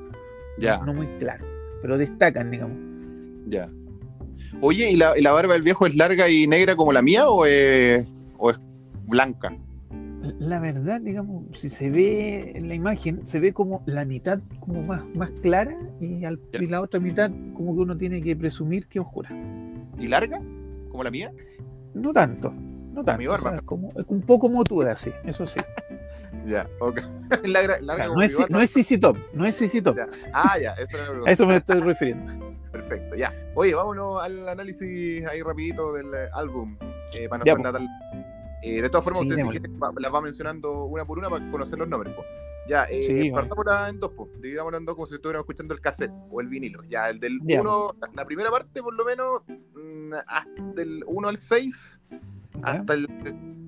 Ya. 0.58 0.78
No, 0.78 0.86
no 0.86 0.94
muy 0.94 1.06
claro. 1.18 1.44
Pero 1.82 1.98
destacan, 1.98 2.50
digamos. 2.50 2.76
Ya. 3.48 3.68
Oye, 4.60 4.90
¿y 4.90 4.96
la, 4.96 5.18
y 5.18 5.22
la 5.22 5.32
barba 5.32 5.54
del 5.54 5.62
viejo 5.62 5.86
es 5.86 5.94
larga 5.96 6.28
y 6.28 6.46
negra 6.46 6.76
como 6.76 6.92
la 6.92 7.02
mía 7.02 7.28
o 7.28 7.44
es, 7.46 8.06
o 8.38 8.50
es 8.50 8.60
blanca? 9.06 9.52
La 10.38 10.58
verdad, 10.60 11.00
digamos, 11.00 11.44
si 11.58 11.70
se 11.70 11.90
ve 11.90 12.52
en 12.54 12.68
la 12.68 12.74
imagen, 12.74 13.26
se 13.26 13.40
ve 13.40 13.52
como 13.54 13.82
la 13.86 14.04
mitad 14.04 14.38
como 14.60 14.82
más, 14.82 15.02
más 15.14 15.30
clara 15.42 15.76
y, 16.00 16.24
al- 16.24 16.40
y 16.52 16.66
la 16.66 16.82
otra 16.82 17.00
mitad 17.00 17.30
como 17.54 17.74
que 17.74 17.80
uno 17.80 17.96
tiene 17.96 18.20
que 18.22 18.36
presumir 18.36 18.86
que 18.86 18.98
es 18.98 19.04
oscura. 19.04 19.30
¿Y 19.98 20.08
larga? 20.08 20.40
¿Como 20.90 21.02
la 21.04 21.10
mía? 21.10 21.32
No 21.94 22.12
tanto, 22.12 22.52
No 22.92 23.04
tanto, 23.04 23.18
Mi 23.18 23.26
barba. 23.26 23.50
sea, 23.52 23.60
como, 23.60 23.90
es 23.96 24.04
un 24.08 24.22
poco 24.22 24.50
motuda, 24.50 24.96
sí, 24.96 25.12
eso 25.24 25.46
sí. 25.46 25.60
Ya, 26.44 26.68
ok. 26.80 27.00
No, 27.44 28.22
es, 28.22 28.36
barba. 28.36 28.46
no 28.48 28.60
es 28.60 28.70
CC 28.72 28.98
Top, 28.98 29.16
no 29.32 29.44
es 29.46 29.56
CC 29.56 29.82
Top. 29.82 29.96
Ya. 29.96 30.08
Ah, 30.32 30.58
ya. 30.58 30.74
A 31.26 31.30
eso 31.30 31.46
me 31.46 31.56
estoy 31.56 31.80
refiriendo. 31.80 32.50
Perfecto, 32.72 33.16
ya. 33.16 33.32
Oye, 33.54 33.74
vámonos 33.74 34.22
al 34.22 34.48
análisis 34.48 35.26
ahí 35.26 35.42
rapidito 35.42 35.92
del 35.92 36.06
eh, 36.14 36.28
álbum, 36.34 36.76
eh, 37.12 37.28
para 37.28 37.42
no 37.44 37.78
Eh, 38.62 38.80
de 38.80 38.88
todas 38.88 39.04
formas, 39.04 39.22
Sí, 39.22 39.28
ustedes 39.30 39.46
si 39.46 40.00
las 40.00 40.14
va 40.14 40.20
mencionando 40.20 40.84
una 40.84 41.04
por 41.04 41.18
una 41.18 41.28
para 41.28 41.50
conocer 41.50 41.78
los 41.78 41.88
nombres. 41.88 42.14
po. 42.14 42.22
Ya, 42.68 42.84
eh, 42.84 43.02
Sí, 43.02 43.30
partámosla 43.32 43.88
en 43.88 43.98
dos, 43.98 44.12
po. 44.12 44.28
dividámosla 44.38 44.78
en 44.78 44.84
dos 44.84 44.94
como 44.94 45.06
si 45.06 45.14
estuviéramos 45.14 45.44
escuchando 45.44 45.74
el 45.74 45.80
cassette 45.80 46.12
o 46.30 46.40
el 46.40 46.46
vinilo. 46.46 46.82
Ya, 46.88 47.08
el 47.08 47.18
del 47.18 47.40
Ya. 47.42 47.60
1, 47.60 47.96
la, 48.14 48.24
primera 48.24 48.50
parte 48.50 48.80
por 48.82 48.94
lo 48.94 49.04
menos, 49.04 49.42
mm, 49.48 50.12
hasta 50.26 50.62
del 50.76 51.02
1 51.08 51.28
al 51.28 51.36
6, 51.36 52.00
¿Ya? 52.10 52.19
Hasta 52.62 52.94
el 52.94 53.08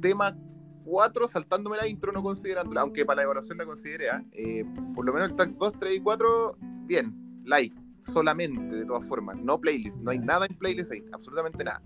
tema 0.00 0.36
4, 0.84 1.28
saltándome 1.28 1.76
la 1.76 1.86
intro, 1.86 2.12
no 2.12 2.22
considerándola, 2.22 2.80
aunque 2.82 3.04
para 3.04 3.16
la 3.18 3.22
evaluación 3.24 3.58
la 3.58 3.64
consideré, 3.66 4.10
¿ah? 4.10 4.24
Eh, 4.32 4.64
por 4.94 5.04
lo 5.04 5.12
menos 5.12 5.30
el 5.30 5.36
track 5.36 5.50
2, 5.58 5.72
3 5.78 5.94
y 5.96 6.00
4, 6.00 6.56
bien, 6.86 7.14
like, 7.44 7.74
solamente 8.00 8.76
de 8.76 8.84
todas 8.84 9.04
formas, 9.06 9.36
no 9.36 9.60
playlist, 9.60 9.98
no 9.98 10.10
hay 10.10 10.18
nada 10.18 10.46
en 10.46 10.56
playlist 10.56 10.92
absolutamente 11.12 11.62
nada. 11.64 11.80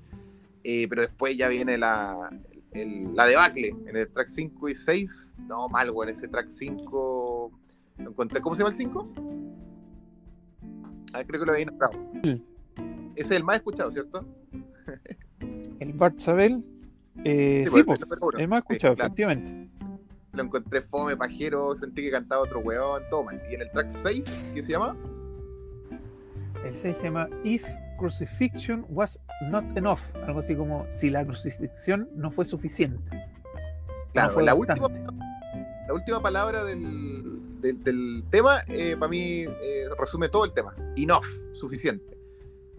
Eh, 0.64 0.88
pero 0.88 1.02
después 1.02 1.36
ya 1.36 1.48
viene 1.48 1.76
la, 1.78 2.30
el- 2.72 3.14
la 3.14 3.26
debacle 3.26 3.68
en 3.86 3.96
el 3.96 4.10
track 4.10 4.28
5 4.28 4.68
y 4.70 4.74
6, 4.74 5.36
no, 5.46 5.68
mal, 5.68 5.92
en 6.02 6.08
ese 6.08 6.26
track 6.28 6.48
5, 6.48 7.52
lo 7.98 8.10
encontré, 8.10 8.40
¿cómo 8.40 8.54
se 8.56 8.60
llama 8.62 8.70
el 8.70 8.76
5? 8.76 9.12
Ah, 11.12 11.22
creo 11.24 11.40
que 11.40 11.46
lo 11.46 11.52
había 11.52 11.66
nombrado. 11.66 11.92
Ese 13.14 13.24
es 13.24 13.30
el 13.30 13.44
más 13.44 13.56
escuchado, 13.56 13.90
¿cierto? 13.90 14.24
El 15.78 15.92
Bart 15.92 16.18
Sabel, 16.18 16.64
eh, 17.24 17.64
sí, 17.70 17.82
pues, 17.82 17.98
pues, 18.06 18.34
el 18.38 18.48
más 18.48 18.58
Sí, 18.60 18.74
escuchado, 18.74 18.94
claro. 18.94 19.06
efectivamente. 19.06 19.68
lo 20.32 20.42
encontré 20.42 20.82
fome, 20.82 21.16
pajero, 21.16 21.74
sentí 21.76 22.02
que 22.02 22.10
cantaba 22.10 22.42
otro 22.42 22.60
weón, 22.60 23.02
todo 23.10 23.24
mal. 23.24 23.40
Y 23.50 23.54
en 23.54 23.62
el 23.62 23.70
track 23.70 23.88
6, 23.88 24.50
¿qué 24.54 24.62
se 24.62 24.72
llama? 24.72 24.96
El 26.64 26.74
6 26.74 26.96
se 26.96 27.04
llama 27.04 27.28
If 27.44 27.64
Crucifixion 27.98 28.84
Was 28.90 29.18
Not 29.50 29.64
Enough. 29.76 30.00
Algo 30.26 30.40
así 30.40 30.54
como 30.54 30.86
si 30.90 31.08
la 31.10 31.24
crucifixión 31.24 32.08
no 32.14 32.30
fue 32.30 32.44
suficiente. 32.44 33.02
Claro, 34.12 34.28
No 34.28 34.34
fue 34.34 34.42
la 34.44 34.54
última, 34.54 34.88
la 35.88 35.94
última 35.94 36.20
palabra 36.20 36.64
del, 36.64 37.60
del, 37.60 37.82
del 37.82 38.24
tema, 38.30 38.60
eh, 38.68 38.96
para 38.98 39.08
mí, 39.08 39.42
eh, 39.44 39.84
resume 39.98 40.28
todo 40.28 40.44
el 40.44 40.52
tema. 40.52 40.74
Enough, 40.96 41.24
suficiente. 41.54 42.18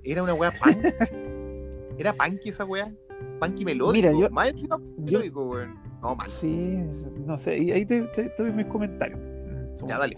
Era 0.03 0.21
una 0.23 0.33
weá 0.35 0.51
punk. 0.51 0.77
Era 1.97 2.13
punky 2.13 2.49
esa 2.49 2.65
weá. 2.65 2.91
Punky 3.39 3.65
melódico. 3.65 3.93
Mira, 3.93 4.11
yo- 4.19 4.29
Más 4.29 4.49
encima 4.49 4.77
yo- 4.79 5.03
melódico, 5.03 5.45
weón. 5.45 5.75
No, 6.01 6.15
mal. 6.15 6.27
Sí, 6.27 6.83
no 7.25 7.37
sé, 7.37 7.57
y 7.57 7.71
ahí 7.71 7.85
te, 7.85 8.03
te- 8.03 8.29
te 8.29 8.43
doy 8.43 8.51
mis 8.51 8.65
comentarios. 8.67 9.19
Ya, 9.87 9.97
dale. 9.97 10.17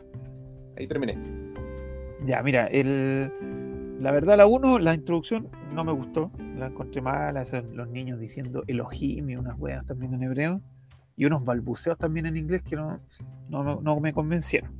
Ahí 0.77 0.87
terminé. 0.87 1.17
Ya, 2.25 2.41
mira, 2.43 2.67
el, 2.67 3.31
la 4.01 4.11
verdad, 4.11 4.37
la 4.37 4.45
1, 4.45 4.79
la 4.79 4.93
introducción 4.93 5.47
no 5.73 5.83
me 5.83 5.91
gustó. 5.93 6.31
La 6.57 6.67
encontré 6.67 7.01
mala. 7.01 7.43
los 7.73 7.89
niños 7.89 8.19
diciendo 8.19 8.63
Elohim 8.67 9.29
y 9.29 9.35
unas 9.37 9.57
weas 9.59 9.85
también 9.85 10.13
en 10.13 10.23
hebreo. 10.23 10.61
Y 11.15 11.25
unos 11.25 11.43
balbuceos 11.43 11.97
también 11.97 12.25
en 12.25 12.37
inglés 12.37 12.61
que 12.63 12.75
no, 12.75 12.99
no, 13.49 13.63
no- 13.63 13.81
no 13.81 13.99
me 13.99 14.13
convencieron. 14.13 14.71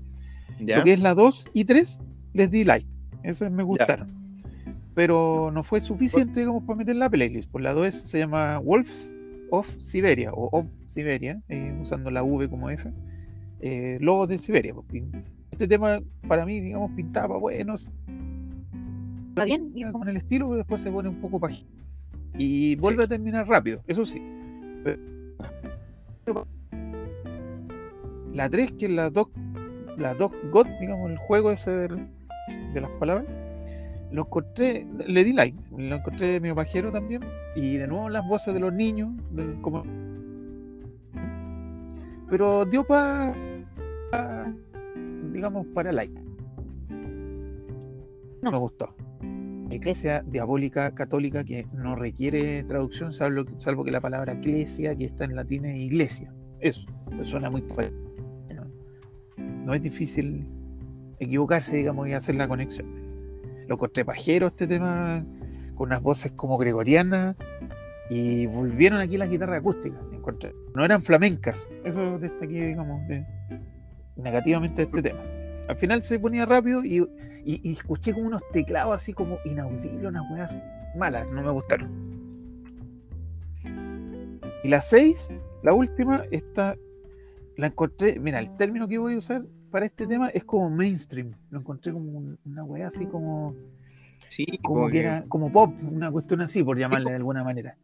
Ya. 0.60 0.78
Lo 0.80 0.84
que 0.84 0.94
es 0.94 1.02
la 1.02 1.14
2 1.14 1.46
y 1.54 1.66
3, 1.66 2.00
les 2.34 2.52
di 2.52 2.64
like. 2.66 2.88
Esas 3.24 3.52
me 3.52 3.64
gustaron. 3.64 4.19
Pero 5.00 5.50
no 5.54 5.64
fue 5.64 5.80
suficiente 5.80 6.44
como 6.46 6.66
para 6.66 6.76
meter 6.80 6.92
en 6.92 7.00
la 7.00 7.10
playlist. 7.10 7.50
Por 7.50 7.62
la 7.62 7.72
2 7.72 7.94
se 7.94 8.20
llama 8.20 8.58
Wolves 8.60 9.10
of 9.50 9.66
Siberia 9.78 10.34
o 10.34 10.50
of 10.52 10.66
Siberia, 10.88 11.42
eh, 11.48 11.74
usando 11.82 12.12
la 12.12 12.22
V 12.22 12.50
como 12.50 12.70
F. 12.70 12.92
Eh, 13.62 13.98
Lobos 14.02 14.28
de 14.28 14.38
Siberia. 14.38 14.74
pues, 14.74 15.02
Este 15.52 15.70
tema 15.70 16.02
para 16.28 16.46
mí, 16.46 16.60
digamos, 16.60 16.92
pintaba 16.98 17.38
buenos. 17.38 17.90
Está 19.30 19.46
bien, 19.46 19.72
iba 19.74 19.90
como 19.94 20.04
en 20.04 20.10
el 20.10 20.18
estilo, 20.18 20.48
pero 20.50 20.58
después 20.58 20.82
se 20.82 20.92
pone 20.92 21.08
un 21.08 21.22
poco 21.22 21.40
paji. 21.40 21.66
Y 22.38 22.76
vuelve 22.76 23.06
a 23.06 23.08
terminar 23.08 23.48
rápido, 23.48 23.82
eso 23.88 24.04
sí. 24.06 24.22
Pero- 24.84 26.46
La 28.34 28.50
3, 28.50 28.74
que 28.74 28.88
es 28.88 28.92
la 28.92 29.10
Doc, 29.10 29.32
la 29.98 30.14
Doc 30.14 30.36
God, 30.52 30.68
digamos, 30.82 31.10
el 31.10 31.18
juego 31.20 31.54
ese 31.54 31.72
de 31.72 32.82
las 32.82 32.92
palabras, 33.00 33.26
lo 34.12 34.24
encontré, 34.24 34.88
le 35.08 35.24
di 35.24 35.34
like, 35.34 35.58
lo 35.78 35.96
encontré 35.96 36.40
medio 36.40 36.56
pajero 36.56 36.92
también, 36.92 37.22
y 37.56 37.78
de 37.78 37.88
nuevo 37.88 38.10
las 38.10 38.28
voces 38.28 38.54
de 38.54 38.60
los 38.60 38.74
niños, 38.74 39.12
de- 39.32 39.60
como 39.62 39.84
pero 42.30 42.66
dio 42.66 42.84
para 42.86 43.34
digamos 45.32 45.66
para 45.68 45.92
like. 45.92 46.14
No 48.42 48.52
me 48.52 48.58
gustó. 48.58 48.96
Iglesia 49.72 50.24
diabólica 50.26 50.94
católica 50.96 51.44
que 51.44 51.66
no 51.74 51.96
requiere 51.96 52.64
traducción, 52.64 53.14
salvo, 53.14 53.44
salvo 53.58 53.84
que 53.84 53.92
la 53.92 54.02
palabra 54.02 54.34
iglesia, 54.34 54.96
que 54.96 55.06
está 55.06 55.26
en 55.26 55.36
latín, 55.36 55.66
es 55.66 55.78
iglesia. 55.78 56.34
Eso, 56.60 56.86
pues 57.16 57.30
suena 57.30 57.50
muy 57.50 57.62
no 59.38 59.74
es 59.76 59.84
difícil 59.84 60.48
equivocarse, 61.20 61.78
digamos, 61.78 62.08
y 62.08 62.14
hacer 62.14 62.36
la 62.36 62.48
conexión. 62.48 62.88
Lo 63.70 63.76
encontré 63.76 64.04
pajero 64.04 64.48
este 64.48 64.66
tema, 64.66 65.24
con 65.76 65.90
unas 65.90 66.02
voces 66.02 66.32
como 66.32 66.58
gregorianas, 66.58 67.36
y 68.10 68.48
volvieron 68.48 69.00
aquí 69.00 69.16
las 69.16 69.30
guitarras 69.30 69.60
acústicas. 69.60 70.02
No 70.76 70.84
eran 70.84 71.04
flamencas, 71.04 71.68
eso 71.86 72.18
destaqué, 72.18 72.66
digamos, 72.68 73.00
negativamente 74.16 74.82
este 74.84 75.02
tema. 75.04 75.22
Al 75.68 75.76
final 75.76 76.02
se 76.04 76.18
ponía 76.20 76.46
rápido 76.48 76.84
y, 76.84 76.98
y- 77.46 77.62
y 77.64 77.74
escuché 77.74 78.12
como 78.14 78.26
unos 78.26 78.42
teclados 78.52 78.96
así 78.96 79.14
como 79.14 79.38
inaudibles, 79.46 80.04
unas 80.04 80.24
weas 80.32 80.52
malas, 80.98 81.28
no 81.32 81.42
me 81.44 81.52
gustaron. 81.52 81.90
Y 84.64 84.68
la 84.68 84.82
6, 84.82 85.30
la 85.64 85.74
última, 85.74 86.24
esta 86.32 86.76
la 87.56 87.68
encontré, 87.68 88.20
mira, 88.20 88.40
el 88.40 88.56
término 88.58 88.88
que 88.88 88.98
voy 88.98 89.14
a 89.14 89.18
usar 89.18 89.46
para 89.70 89.86
este 89.86 90.06
tema 90.08 90.30
es 90.30 90.44
como 90.44 90.70
mainstream. 90.70 91.34
Lo 91.52 91.60
encontré 91.60 91.92
como 91.94 92.12
un- 92.12 92.38
una 92.46 92.64
wea 92.64 92.88
así 92.88 93.06
como, 93.06 93.56
Sí, 94.30 94.46
como 94.62 94.88
que 94.90 95.00
era 95.00 95.24
como 95.28 95.52
pop, 95.52 95.74
una 95.82 96.12
cuestión 96.12 96.42
así, 96.42 96.64
por 96.64 96.78
llamarle 96.78 97.10
de 97.10 97.16
alguna 97.16 97.44
manera. 97.44 97.78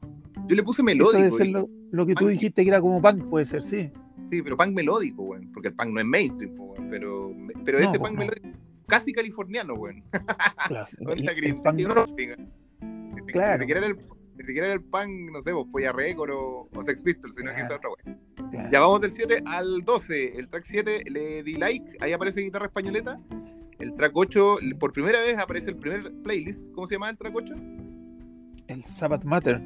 Yo 0.48 0.56
le 0.56 0.62
puse 0.64 0.78
Eso 0.82 0.84
melódico. 0.84 1.18
debe 1.18 1.32
ser 1.32 1.48
lo, 1.48 1.68
lo 1.92 2.06
que 2.06 2.14
tú 2.14 2.28
dijiste 2.28 2.62
que 2.64 2.70
era 2.70 2.80
como 2.82 3.02
punk, 3.02 3.24
puede 3.30 3.46
ser, 3.48 3.64
sí. 3.64 3.90
Sí, 4.32 4.42
pero 4.44 4.56
punk 4.58 4.70
melódico, 4.76 5.24
weón. 5.24 5.52
Porque 5.52 5.70
el 5.70 5.74
punk 5.76 5.90
no 5.90 6.00
es 6.00 6.06
mainstream, 6.06 6.54
weón, 6.60 6.88
Pero, 6.90 7.32
pero 7.64 7.80
No, 7.80 7.90
ese 7.90 7.98
punk 8.00 8.12
no. 8.12 8.18
melódico 8.20 8.48
casi 8.88 9.12
californiano, 9.14 9.74
weón. 9.74 10.04
Claro, 10.68 10.86
es 10.86 10.96
el- 11.00 11.46
el 11.46 11.56
punk. 11.62 11.76
Ni 11.76 11.84
Claro. 11.84 13.58
Ni 13.58 13.60
siquiera 13.60 13.80
era 13.80 13.88
el, 13.88 13.96
ni 14.38 14.44
siquiera 14.46 14.68
era 14.68 14.76
el 14.76 14.84
punk, 14.84 15.32
no 15.32 15.42
sé, 15.42 15.52
pues 15.52 15.66
Polla 15.72 15.92
Record 15.94 16.30
o, 16.32 16.70
o 16.74 16.84
Sex 16.84 17.02
Pistols, 17.02 17.36
sino 17.36 17.50
que 17.50 17.56
Claro. 17.56 17.68
esa 17.68 17.78
otra 17.78 17.90
weón. 18.06 18.20
Claro. 18.52 18.70
Ya 18.72 18.80
vamos 18.80 19.02
del 19.02 19.12
7 19.12 19.44
al 19.46 19.82
12. 19.82 20.38
El 20.38 20.48
track 20.50 20.64
7 20.66 21.04
le 21.10 21.44
di 21.44 21.56
like, 21.56 21.98
ahí 22.00 22.14
aparece 22.14 22.42
guitarra 22.42 22.66
españoleta. 22.68 23.20
El 23.80 23.94
track 23.94 24.12
8, 24.16 24.56
Sí. 24.58 24.74
por 24.74 24.94
primera 24.94 25.22
vez 25.22 25.38
aparece 25.38 25.70
el 25.72 25.78
primer 25.78 26.12
playlist. 26.24 26.72
¿Cómo 26.74 26.88
se 26.88 26.96
llama 26.96 27.10
el 27.10 27.18
track 27.18 27.36
8? 27.36 27.54
El 28.68 28.84
Sabbath 28.84 29.24
Matter, 29.24 29.62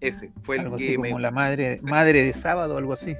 Ese, 0.00 0.32
fue 0.42 0.56
el 0.56 0.68
que 0.68 0.74
así 0.74 0.98
me, 0.98 1.08
como 1.08 1.20
la 1.20 1.30
madre, 1.30 1.80
madre 1.82 2.22
de 2.22 2.32
sábado, 2.32 2.76
algo 2.76 2.92
así. 2.92 3.16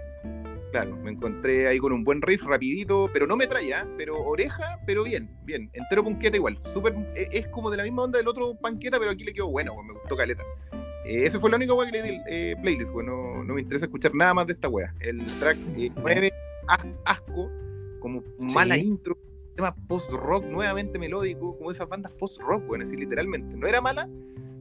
Claro, 0.70 0.96
me 0.96 1.10
encontré 1.12 1.66
ahí 1.66 1.78
con 1.78 1.92
un 1.92 2.04
buen 2.04 2.20
riff 2.20 2.44
rapidito, 2.44 3.08
pero 3.12 3.26
no 3.26 3.36
me 3.36 3.46
traía, 3.46 3.88
pero 3.96 4.22
oreja, 4.22 4.78
pero 4.84 5.02
bien, 5.02 5.30
bien, 5.44 5.70
entero 5.72 6.04
punqueta 6.04 6.36
igual. 6.36 6.58
Súper, 6.74 6.94
eh, 7.14 7.28
es 7.32 7.48
como 7.48 7.70
de 7.70 7.78
la 7.78 7.84
misma 7.84 8.02
onda 8.02 8.18
del 8.18 8.28
otro 8.28 8.54
panqueta, 8.54 8.98
pero 8.98 9.12
aquí 9.12 9.24
le 9.24 9.32
quedó 9.32 9.48
bueno, 9.48 9.74
me 9.82 9.94
gustó 9.94 10.14
caleta. 10.14 10.44
Eh, 11.08 11.24
ese 11.24 11.40
fue 11.40 11.48
la 11.50 11.56
única 11.56 11.72
wea 11.74 11.90
que 11.90 11.98
le 11.98 12.02
di 12.10 12.20
eh, 12.28 12.56
playlist, 12.60 12.92
pues, 12.92 13.06
no, 13.06 13.42
no 13.42 13.54
me 13.54 13.62
interesa 13.62 13.86
escuchar 13.86 14.14
nada 14.14 14.34
más 14.34 14.46
de 14.46 14.52
esta 14.52 14.68
wea. 14.68 14.94
El 15.00 15.24
track 15.40 15.56
9, 15.96 16.30
asco, 17.04 17.50
como 18.00 18.22
mala 18.54 18.74
Sí. 18.74 18.82
intro, 18.82 19.16
tema 19.56 19.74
post-rock 19.88 20.44
nuevamente 20.44 20.98
melódico, 20.98 21.56
como 21.56 21.70
esas 21.70 21.88
bandas 21.88 22.12
post-rock, 22.12 22.66
bueno, 22.66 22.84
así 22.84 22.96
literalmente. 22.96 23.56
No 23.56 23.66
era 23.66 23.80
mala, 23.80 24.08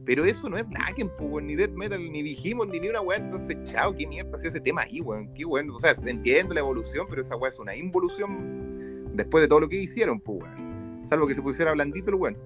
pero 0.06 0.24
eso 0.24 0.48
no 0.48 0.56
es 0.56 0.66
Blacken, 0.68 1.10
pues, 1.18 1.30
weón, 1.30 1.46
ni 1.48 1.54
Death 1.54 1.72
Metal, 1.74 2.00
ni 2.12 2.22
Vigimos, 2.22 2.66
ni 2.68 2.80
ni 2.80 2.88
una 2.88 3.02
weá. 3.02 3.18
Entonces, 3.18 3.56
chao, 3.64 3.94
qué 3.94 4.06
mierda 4.06 4.34
hacía 4.34 4.48
ese 4.48 4.60
tema 4.60 4.82
ahí, 4.82 5.00
weón. 5.02 5.32
Qué 5.34 5.44
bueno. 5.44 5.74
O 5.74 5.78
sea, 5.78 5.94
entiendo 6.06 6.54
la 6.54 6.60
evolución, 6.60 7.06
pero 7.10 7.20
esa 7.20 7.36
weá 7.36 7.50
es 7.50 7.58
una 7.58 7.76
involución 7.76 9.06
después 9.14 9.42
de 9.42 9.48
todo 9.48 9.60
lo 9.60 9.68
que 9.68 9.76
hicieron, 9.76 10.18
pues, 10.18 10.40
weón. 10.42 11.02
Salvo 11.06 11.26
que 11.26 11.34
se 11.34 11.42
pusiera 11.42 11.72
blandito 11.72 12.08
el 12.08 12.14
weón. 12.16 12.38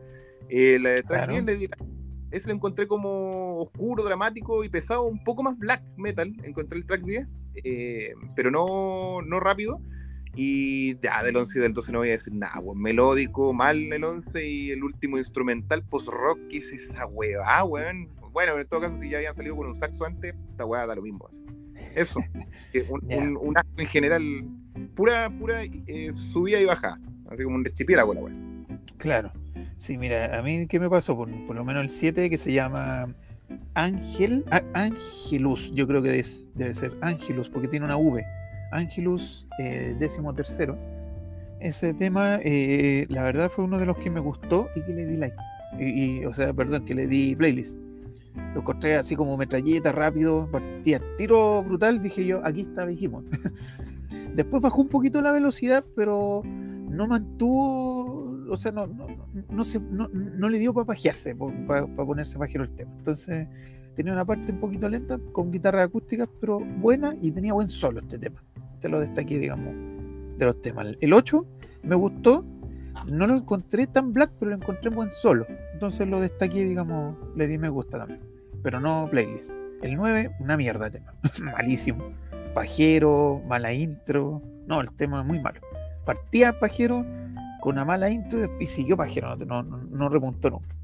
Eh, 0.48 0.78
track 0.82 1.06
Claro. 1.06 1.32
10 1.32 1.44
le 1.44 1.56
di 1.56 1.68
la- 1.68 1.76
ese 2.32 2.48
lo 2.48 2.54
encontré 2.54 2.86
como 2.88 3.58
oscuro, 3.60 4.02
dramático 4.02 4.64
y 4.64 4.68
pesado, 4.68 5.04
un 5.04 5.22
poco 5.22 5.42
más 5.42 5.58
black 5.58 5.82
metal. 5.96 6.34
Encontré 6.42 6.78
el 6.78 6.86
track 6.86 7.02
10, 7.02 7.26
eh, 7.64 8.14
pero 8.34 8.50
no, 8.50 9.20
no 9.22 9.38
rápido. 9.38 9.80
Y 10.34 10.98
ya 11.00 11.22
del 11.22 11.36
11 11.36 11.58
y 11.58 11.60
del 11.62 11.74
12 11.74 11.92
no 11.92 11.98
voy 11.98 12.08
a 12.08 12.12
decir 12.12 12.34
nada, 12.34 12.58
weón. 12.60 12.80
Melódico, 12.80 13.52
mal 13.52 13.92
el 13.92 14.02
11 14.02 14.46
y 14.46 14.70
el 14.70 14.82
último 14.82 15.18
instrumental 15.18 15.84
post-rock, 15.84 16.38
¿qué 16.48 16.56
es 16.56 16.72
esa 16.72 17.06
weá, 17.06 17.62
weón? 17.64 18.08
Bueno, 18.32 18.58
en 18.58 18.66
todo 18.66 18.80
caso, 18.80 18.98
si 18.98 19.10
ya 19.10 19.18
habían 19.18 19.34
salido 19.34 19.54
con 19.56 19.66
un 19.66 19.74
saxo 19.74 20.06
antes, 20.06 20.34
esta 20.50 20.64
weá 20.64 20.86
da 20.86 20.94
lo 20.94 21.02
mismo. 21.02 21.28
así. 21.28 21.44
Eso. 21.94 22.18
un, 22.88 23.00
Ya. 23.08 23.18
un, 23.18 23.36
un 23.36 23.58
asco 23.58 23.70
en 23.76 23.86
general, 23.86 24.22
pura, 24.94 25.28
pura 25.38 25.64
eh, 25.64 26.12
subida 26.14 26.58
y 26.58 26.64
bajada. 26.64 26.98
Así 27.28 27.44
como 27.44 27.56
un 27.56 27.62
deschipiélago 27.62 28.14
la 28.14 28.20
weá. 28.22 28.34
Claro. 28.96 29.32
Sí, 29.82 29.98
mira, 29.98 30.38
a 30.38 30.42
mí, 30.42 30.68
¿qué 30.68 30.78
me 30.78 30.88
pasó? 30.88 31.16
Por, 31.16 31.28
por 31.44 31.56
lo 31.56 31.64
menos 31.64 31.82
el 31.82 31.88
7 31.88 32.30
que 32.30 32.38
se 32.38 32.52
llama 32.52 33.12
Ángel, 33.74 34.44
Angelus, 34.74 35.72
yo 35.74 35.88
creo 35.88 36.00
que 36.00 36.24
debe 36.54 36.72
ser 36.72 36.92
Angelus, 37.00 37.48
porque 37.48 37.66
tiene 37.66 37.86
una 37.86 37.96
V. 37.96 38.24
Angelus, 38.70 39.48
eh, 39.58 39.96
décimo 39.98 40.32
tercero. 40.34 40.78
Ese 41.58 41.94
tema, 41.94 42.38
eh, 42.44 43.06
la 43.08 43.24
verdad, 43.24 43.50
fue 43.50 43.64
uno 43.64 43.76
de 43.80 43.86
los 43.86 43.96
que 43.96 44.08
me 44.08 44.20
gustó 44.20 44.68
y 44.76 44.82
que 44.82 44.92
le 44.92 45.04
di 45.04 45.16
like. 45.16 45.36
Y, 45.80 46.24
o 46.26 46.32
sea, 46.32 46.52
perdón, 46.52 46.84
que 46.84 46.94
le 46.94 47.08
di 47.08 47.34
playlist. 47.34 47.76
Lo 48.54 48.60
encontré 48.60 48.94
así 48.94 49.16
como 49.16 49.36
metralleta, 49.36 49.90
rápido, 49.90 50.48
partía 50.48 51.02
tiro 51.18 51.60
brutal. 51.64 52.00
Dije 52.00 52.24
yo, 52.24 52.40
aquí 52.44 52.60
está 52.60 52.84
Behemoth. 52.84 53.24
Después 54.36 54.62
bajó 54.62 54.80
un 54.80 54.88
poquito 54.88 55.20
la 55.20 55.32
velocidad, 55.32 55.84
pero 55.96 56.44
no 56.44 57.08
mantuvo, 57.08 58.01
o 58.48 58.56
sea, 58.56 58.72
no, 58.72 58.86
no, 58.86 59.06
no, 59.48 59.64
no 59.90 60.08
no, 60.12 60.48
le 60.48 60.58
dio 60.58 60.72
para 60.74 60.86
pajearse, 60.86 61.34
para 61.34 61.86
ponerse 61.86 62.38
pajero 62.38 62.64
el 62.64 62.70
tema. 62.70 62.92
Entonces, 62.96 63.48
tenía 63.94 64.12
una 64.12 64.24
parte 64.24 64.52
un 64.52 64.60
poquito 64.60 64.88
lenta, 64.88 65.18
con 65.32 65.50
guitarra 65.50 65.82
acústica, 65.82 66.28
pero 66.40 66.60
buena, 66.60 67.14
y 67.20 67.30
tenía 67.30 67.52
buen 67.52 67.68
solo 67.68 68.00
este 68.00 68.18
tema. 68.18 68.42
Te 68.80 68.88
lo 68.88 69.00
destaqué, 69.00 69.38
digamos, 69.38 69.74
de 70.38 70.44
los 70.44 70.60
temas. 70.62 70.86
El 71.00 71.12
8 71.12 71.46
me 71.84 71.94
gustó, 71.94 72.44
no 73.06 73.26
lo 73.26 73.34
encontré 73.34 73.86
tan 73.86 74.12
black, 74.12 74.32
pero 74.38 74.50
lo 74.50 74.56
encontré 74.56 74.90
buen 74.90 75.12
solo. 75.12 75.46
Entonces 75.72 76.08
lo 76.08 76.20
destaqué, 76.20 76.64
digamos, 76.64 77.16
le 77.36 77.46
di 77.46 77.58
me 77.58 77.68
gusta 77.68 77.98
también. 77.98 78.20
Pero 78.62 78.80
no 78.80 79.08
playlist. 79.10 79.50
El 79.82 79.96
9, 79.96 80.36
una 80.38 80.56
mierda 80.56 80.90
tema. 80.90 81.14
Malísimo. 81.42 82.12
Pajero, 82.54 83.42
mala 83.48 83.72
intro. 83.72 84.42
No, 84.66 84.80
el 84.80 84.92
tema 84.92 85.20
es 85.20 85.26
muy 85.26 85.40
malo. 85.40 85.60
Partía 86.04 86.58
pajero 86.58 87.04
con 87.62 87.76
una 87.76 87.84
mala 87.84 88.10
intro 88.10 88.50
y 88.58 88.66
siguió 88.66 88.96
pajero. 88.96 89.36
No, 89.36 89.62
no, 89.62 89.78
no 89.78 90.08
remontó 90.08 90.50
nunca. 90.50 90.74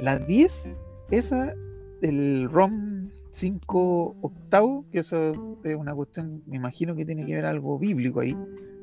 La 0.00 0.18
10, 0.18 0.70
esa, 1.10 1.54
el 2.00 2.48
ROM 2.50 3.10
5 3.30 4.16
octavo, 4.22 4.86
que 4.90 5.00
eso 5.00 5.58
es 5.62 5.76
una 5.76 5.94
cuestión, 5.94 6.42
me 6.46 6.56
imagino 6.56 6.96
que 6.96 7.04
tiene 7.04 7.26
que 7.26 7.34
ver 7.34 7.44
algo 7.44 7.78
bíblico 7.78 8.20
ahí, 8.20 8.34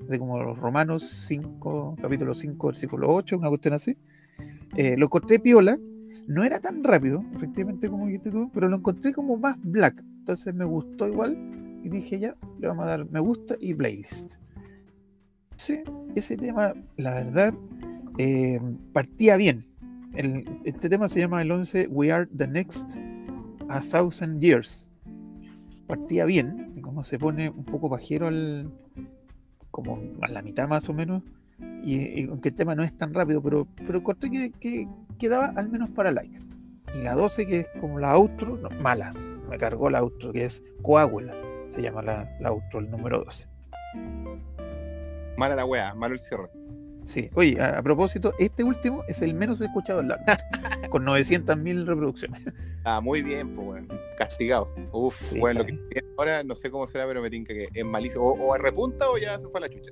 de 0.07 0.19
como 0.19 0.39
los 0.39 0.55
Romanos 0.59 1.09
5, 1.27 1.97
capítulo 2.00 2.35
5, 2.35 2.67
versículo 2.67 3.12
8, 3.12 3.39
una 3.39 3.50
cuestión 3.50 3.73
así. 3.73 3.97
Eh, 4.75 4.95
lo 4.95 5.07
encontré 5.07 5.39
piola, 5.39 5.79
no 6.27 6.43
era 6.43 6.59
tan 6.59 6.83
rápido, 6.83 7.23
efectivamente, 7.33 7.89
como 7.89 8.05
dijiste 8.05 8.29
tú, 8.29 8.51
pero 8.53 8.69
lo 8.69 8.75
encontré 8.77 9.13
como 9.13 9.35
más 9.35 9.57
black. 9.63 10.00
Entonces 10.19 10.53
me 10.53 10.65
gustó 10.65 11.07
igual 11.07 11.35
y 11.83 11.89
dije 11.89 12.19
ya, 12.19 12.35
le 12.59 12.67
vamos 12.67 12.85
a 12.85 12.89
dar 12.89 13.09
me 13.09 13.19
gusta 13.19 13.55
y 13.59 13.73
playlist. 13.73 14.42
Ese 16.15 16.38
tema, 16.38 16.74
la 16.98 17.12
verdad, 17.15 17.53
eh, 18.17 18.60
partía 18.91 19.38
bien. 19.38 19.65
El- 20.13 20.45
este 20.63 20.89
tema 20.89 21.10
se 21.10 21.19
llama 21.19 21.41
el 21.41 21.51
11 21.51 21.88
We 21.88 22.12
Are 22.12 22.27
the 22.27 22.48
Next 22.48 22.95
A 23.69 23.79
Thousand 23.81 24.39
Years. 24.41 24.89
Partía 25.88 26.25
bien, 26.25 26.79
como 26.81 27.03
se 27.03 27.17
pone 27.17 27.50
un 27.50 27.63
poco 27.65 27.89
pajero 27.89 28.27
al, 28.27 28.72
como 29.72 30.00
a 30.22 30.27
la 30.29 30.41
mitad 30.41 30.67
más 30.67 30.88
o 30.89 30.93
menos, 30.93 31.24
y, 31.83 32.22
y 32.22 32.27
aunque 32.29 32.50
el 32.50 32.55
tema 32.55 32.75
no 32.75 32.83
es 32.83 32.95
tan 32.95 33.13
rápido, 33.13 33.41
pero, 33.41 33.67
pero 33.86 34.00
encontré 34.00 34.29
que, 34.29 34.51
que 34.51 34.88
quedaba 35.17 35.48
al 35.55 35.69
menos 35.69 35.89
para 35.89 36.12
like. 36.12 36.39
Y 37.00 37.01
la 37.03 37.15
12, 37.15 37.45
que 37.48 37.60
es 37.62 37.67
como 37.81 38.00
la 38.00 38.15
outro, 38.15 38.57
no, 38.57 38.69
mala, 38.81 39.13
me 39.50 39.57
cargó 39.57 39.89
la 39.89 40.00
outro, 40.01 40.31
que 40.31 40.45
es 40.45 40.63
Coágula, 40.83 41.33
se 41.69 41.81
llama 41.81 42.01
la, 42.03 42.29
la 42.39 42.50
outro, 42.51 42.79
el 42.79 42.89
número 42.91 43.24
12. 43.25 43.48
Mala 45.37 45.55
la 45.55 45.65
weá, 45.65 45.93
malo 45.93 46.13
el 46.13 46.19
cierre. 46.19 46.49
Sí, 47.05 47.29
oye, 47.34 47.60
a, 47.60 47.79
a 47.79 47.81
propósito, 47.84 48.34
este 48.39 48.63
último 48.63 49.03
es 49.10 49.21
el 49.21 49.34
menos 49.36 49.60
escuchado 49.60 50.01
del 50.01 50.12
álbum, 50.27 50.89
con 50.89 51.03
900.000 51.03 51.86
reproducciones. 51.86 52.43
Ah, 52.86 53.01
muy 53.01 53.21
bien, 53.21 53.53
pues, 53.55 53.67
weón. 53.67 53.88
Castigado. 54.17 54.69
Uf, 54.93 55.19
Sí, 55.19 55.39
bueno, 55.39 55.62
lo 55.62 55.65
que 55.65 55.77
ahora 56.17 56.43
no 56.43 56.55
sé 56.55 56.69
cómo 56.71 56.88
será, 56.88 57.05
pero 57.05 57.21
me 57.21 57.29
tinca 57.29 57.53
que 57.53 57.67
es 57.73 57.86
malísimo. 57.86 58.23
O, 58.23 58.47
o 58.51 58.58
repunta 58.58 59.10
o 59.10 59.17
ya 59.17 59.38
se 59.38 59.47
fue 59.49 59.60
a 59.60 59.62
la 59.62 59.69
chucha. 59.69 59.91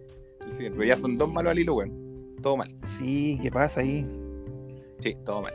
Pero 0.58 0.84
ya 0.84 0.96
son 0.96 1.18
dos 1.18 1.32
malos 1.32 1.52
al 1.52 1.60
hilo, 1.60 1.76
weón. 1.76 2.36
Todo 2.42 2.58
mal. 2.58 2.74
Sí, 2.84 3.38
¿qué 3.42 3.52
pasa 3.52 3.82
ahí? 3.82 4.08
Sí, 5.00 5.18
todo 5.26 5.42
mal. 5.42 5.54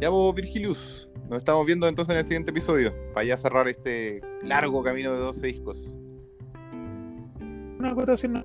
Ya 0.00 0.08
vos, 0.08 0.34
Virgilius. 0.34 1.08
Nos 1.28 1.38
estamos 1.38 1.64
viendo 1.66 1.86
entonces 1.88 2.12
en 2.12 2.18
el 2.18 2.24
siguiente 2.24 2.50
episodio. 2.50 2.92
Para 3.12 3.24
ya 3.24 3.36
cerrar 3.36 3.68
este 3.68 4.20
largo 4.42 4.82
camino 4.82 5.12
de 5.12 5.18
12 5.20 5.46
discos. 5.46 5.96
Una 7.78 7.90
acotación. 7.90 8.44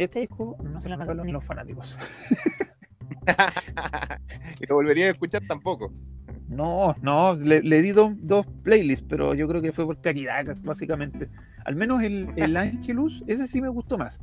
No- 0.00 0.04
Este 0.04 0.20
disco 0.20 0.56
no 0.62 0.80
se 0.80 0.88
le 0.88 0.94
han 0.94 1.02
acabado 1.02 1.24
ni 1.24 1.32
los 1.32 1.44
fanáticos. 1.44 1.96
y 4.60 4.66
lo 4.66 4.74
volvería 4.76 5.06
a 5.06 5.10
escuchar 5.10 5.42
tampoco. 5.46 5.92
No, 6.48 6.96
no, 7.00 7.34
le, 7.34 7.62
le 7.62 7.80
di 7.82 7.92
do- 7.92 8.14
dos 8.18 8.44
playlists, 8.62 9.06
pero 9.08 9.34
yo 9.34 9.46
creo 9.46 9.62
que 9.62 9.72
fue 9.72 9.86
por 9.86 10.00
caridad, 10.00 10.56
básicamente. 10.64 11.28
Al 11.64 11.76
menos 11.76 12.02
el, 12.02 12.30
el 12.36 12.56
Angelus, 12.56 13.22
ese 13.26 13.46
sí 13.46 13.60
me 13.60 13.68
gustó 13.68 13.98
más. 13.98 14.18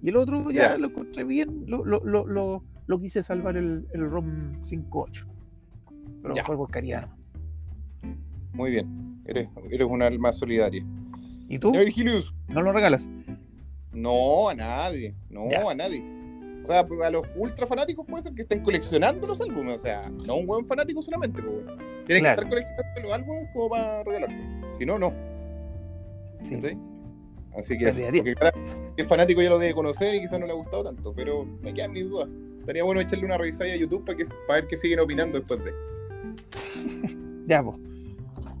Y 0.00 0.10
el 0.10 0.16
otro 0.16 0.50
ya 0.50 0.76
lo 0.78 0.88
encontré 0.88 1.24
bien, 1.24 1.64
lo, 1.66 1.84
lo, 1.84 2.04
lo, 2.04 2.26
lo, 2.26 2.62
lo 2.86 3.00
quise 3.00 3.22
salvar 3.22 3.56
el, 3.56 3.86
el 3.92 4.08
ROM 4.08 4.60
5.8. 4.62 5.26
Pero 6.22 6.34
Ya. 6.34 6.44
fue 6.44 6.56
por 6.56 6.70
caridad. 6.70 7.08
Muy 8.52 8.70
bien. 8.70 9.20
Eres, 9.24 9.48
eres 9.70 9.86
un 9.88 10.02
alma 10.02 10.32
solidaria. 10.32 10.84
¿Y 11.48 11.58
tú? 11.58 11.72
Ya, 11.72 11.80
Virgilius. 11.80 12.32
¿No 12.48 12.62
lo 12.62 12.72
regalas? 12.72 13.08
No, 13.92 14.48
a 14.48 14.54
nadie. 14.54 15.14
No, 15.28 15.68
a 15.68 15.74
nadie. 15.74 16.02
O 16.62 16.66
sea, 16.66 16.80
a 16.80 17.10
los 17.10 17.26
ultra 17.34 17.66
fanáticos 17.66 18.06
puede 18.06 18.22
ser 18.24 18.34
que 18.34 18.42
estén 18.42 18.62
coleccionando 18.62 19.26
los 19.26 19.40
álbumes. 19.40 19.76
O 19.76 19.78
sea, 19.80 20.02
no 20.26 20.36
un 20.36 20.46
buen 20.46 20.66
fanático 20.66 21.02
solamente. 21.02 21.42
Pues, 21.42 21.54
weón. 21.66 21.78
Tienen 22.06 22.24
Claro. 22.24 22.42
que 22.42 22.44
estar 22.44 22.48
coleccionando 22.48 23.00
los 23.02 23.12
álbumes 23.12 23.48
como 23.52 23.68
para 23.70 24.04
regalarse. 24.04 24.42
Si 24.78 24.86
no, 24.86 24.98
no. 24.98 25.12
Sí. 26.42 26.56
Así 27.56 27.76
que, 27.76 27.84
eso, 27.86 27.98
de 27.98 28.06
porque 28.06 28.34
que 28.96 29.02
es 29.02 29.08
fanático 29.08 29.42
ya 29.42 29.50
lo 29.50 29.58
debe 29.58 29.74
conocer 29.74 30.14
y 30.14 30.20
quizás 30.22 30.40
no 30.40 30.46
le 30.46 30.52
ha 30.52 30.56
gustado 30.56 30.84
tanto. 30.84 31.12
Pero 31.14 31.44
me 31.44 31.74
quedan 31.74 31.92
mis 31.92 32.08
dudas. 32.08 32.28
Estaría 32.60 32.84
bueno 32.84 33.00
echarle 33.00 33.24
una 33.26 33.36
revisada 33.36 33.72
a 33.72 33.76
YouTube 33.76 34.04
para, 34.04 34.16
que, 34.16 34.24
para 34.46 34.60
ver 34.60 34.68
qué 34.68 34.76
siguen 34.76 35.00
opinando 35.00 35.38
después 35.38 35.62
de. 35.64 35.72
Ya, 37.46 37.60
pues. 37.62 37.76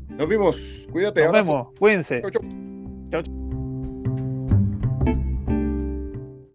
Nos 0.08 0.28
vimos. 0.28 0.56
Cuídate. 0.90 1.20
Nos 1.20 1.28
abrazo. 1.28 1.46
vemos. 1.46 1.68
Cuídense. 1.78 2.20
Chau, 2.20 2.30
chau. 2.32 2.42
Chao. 3.22 3.41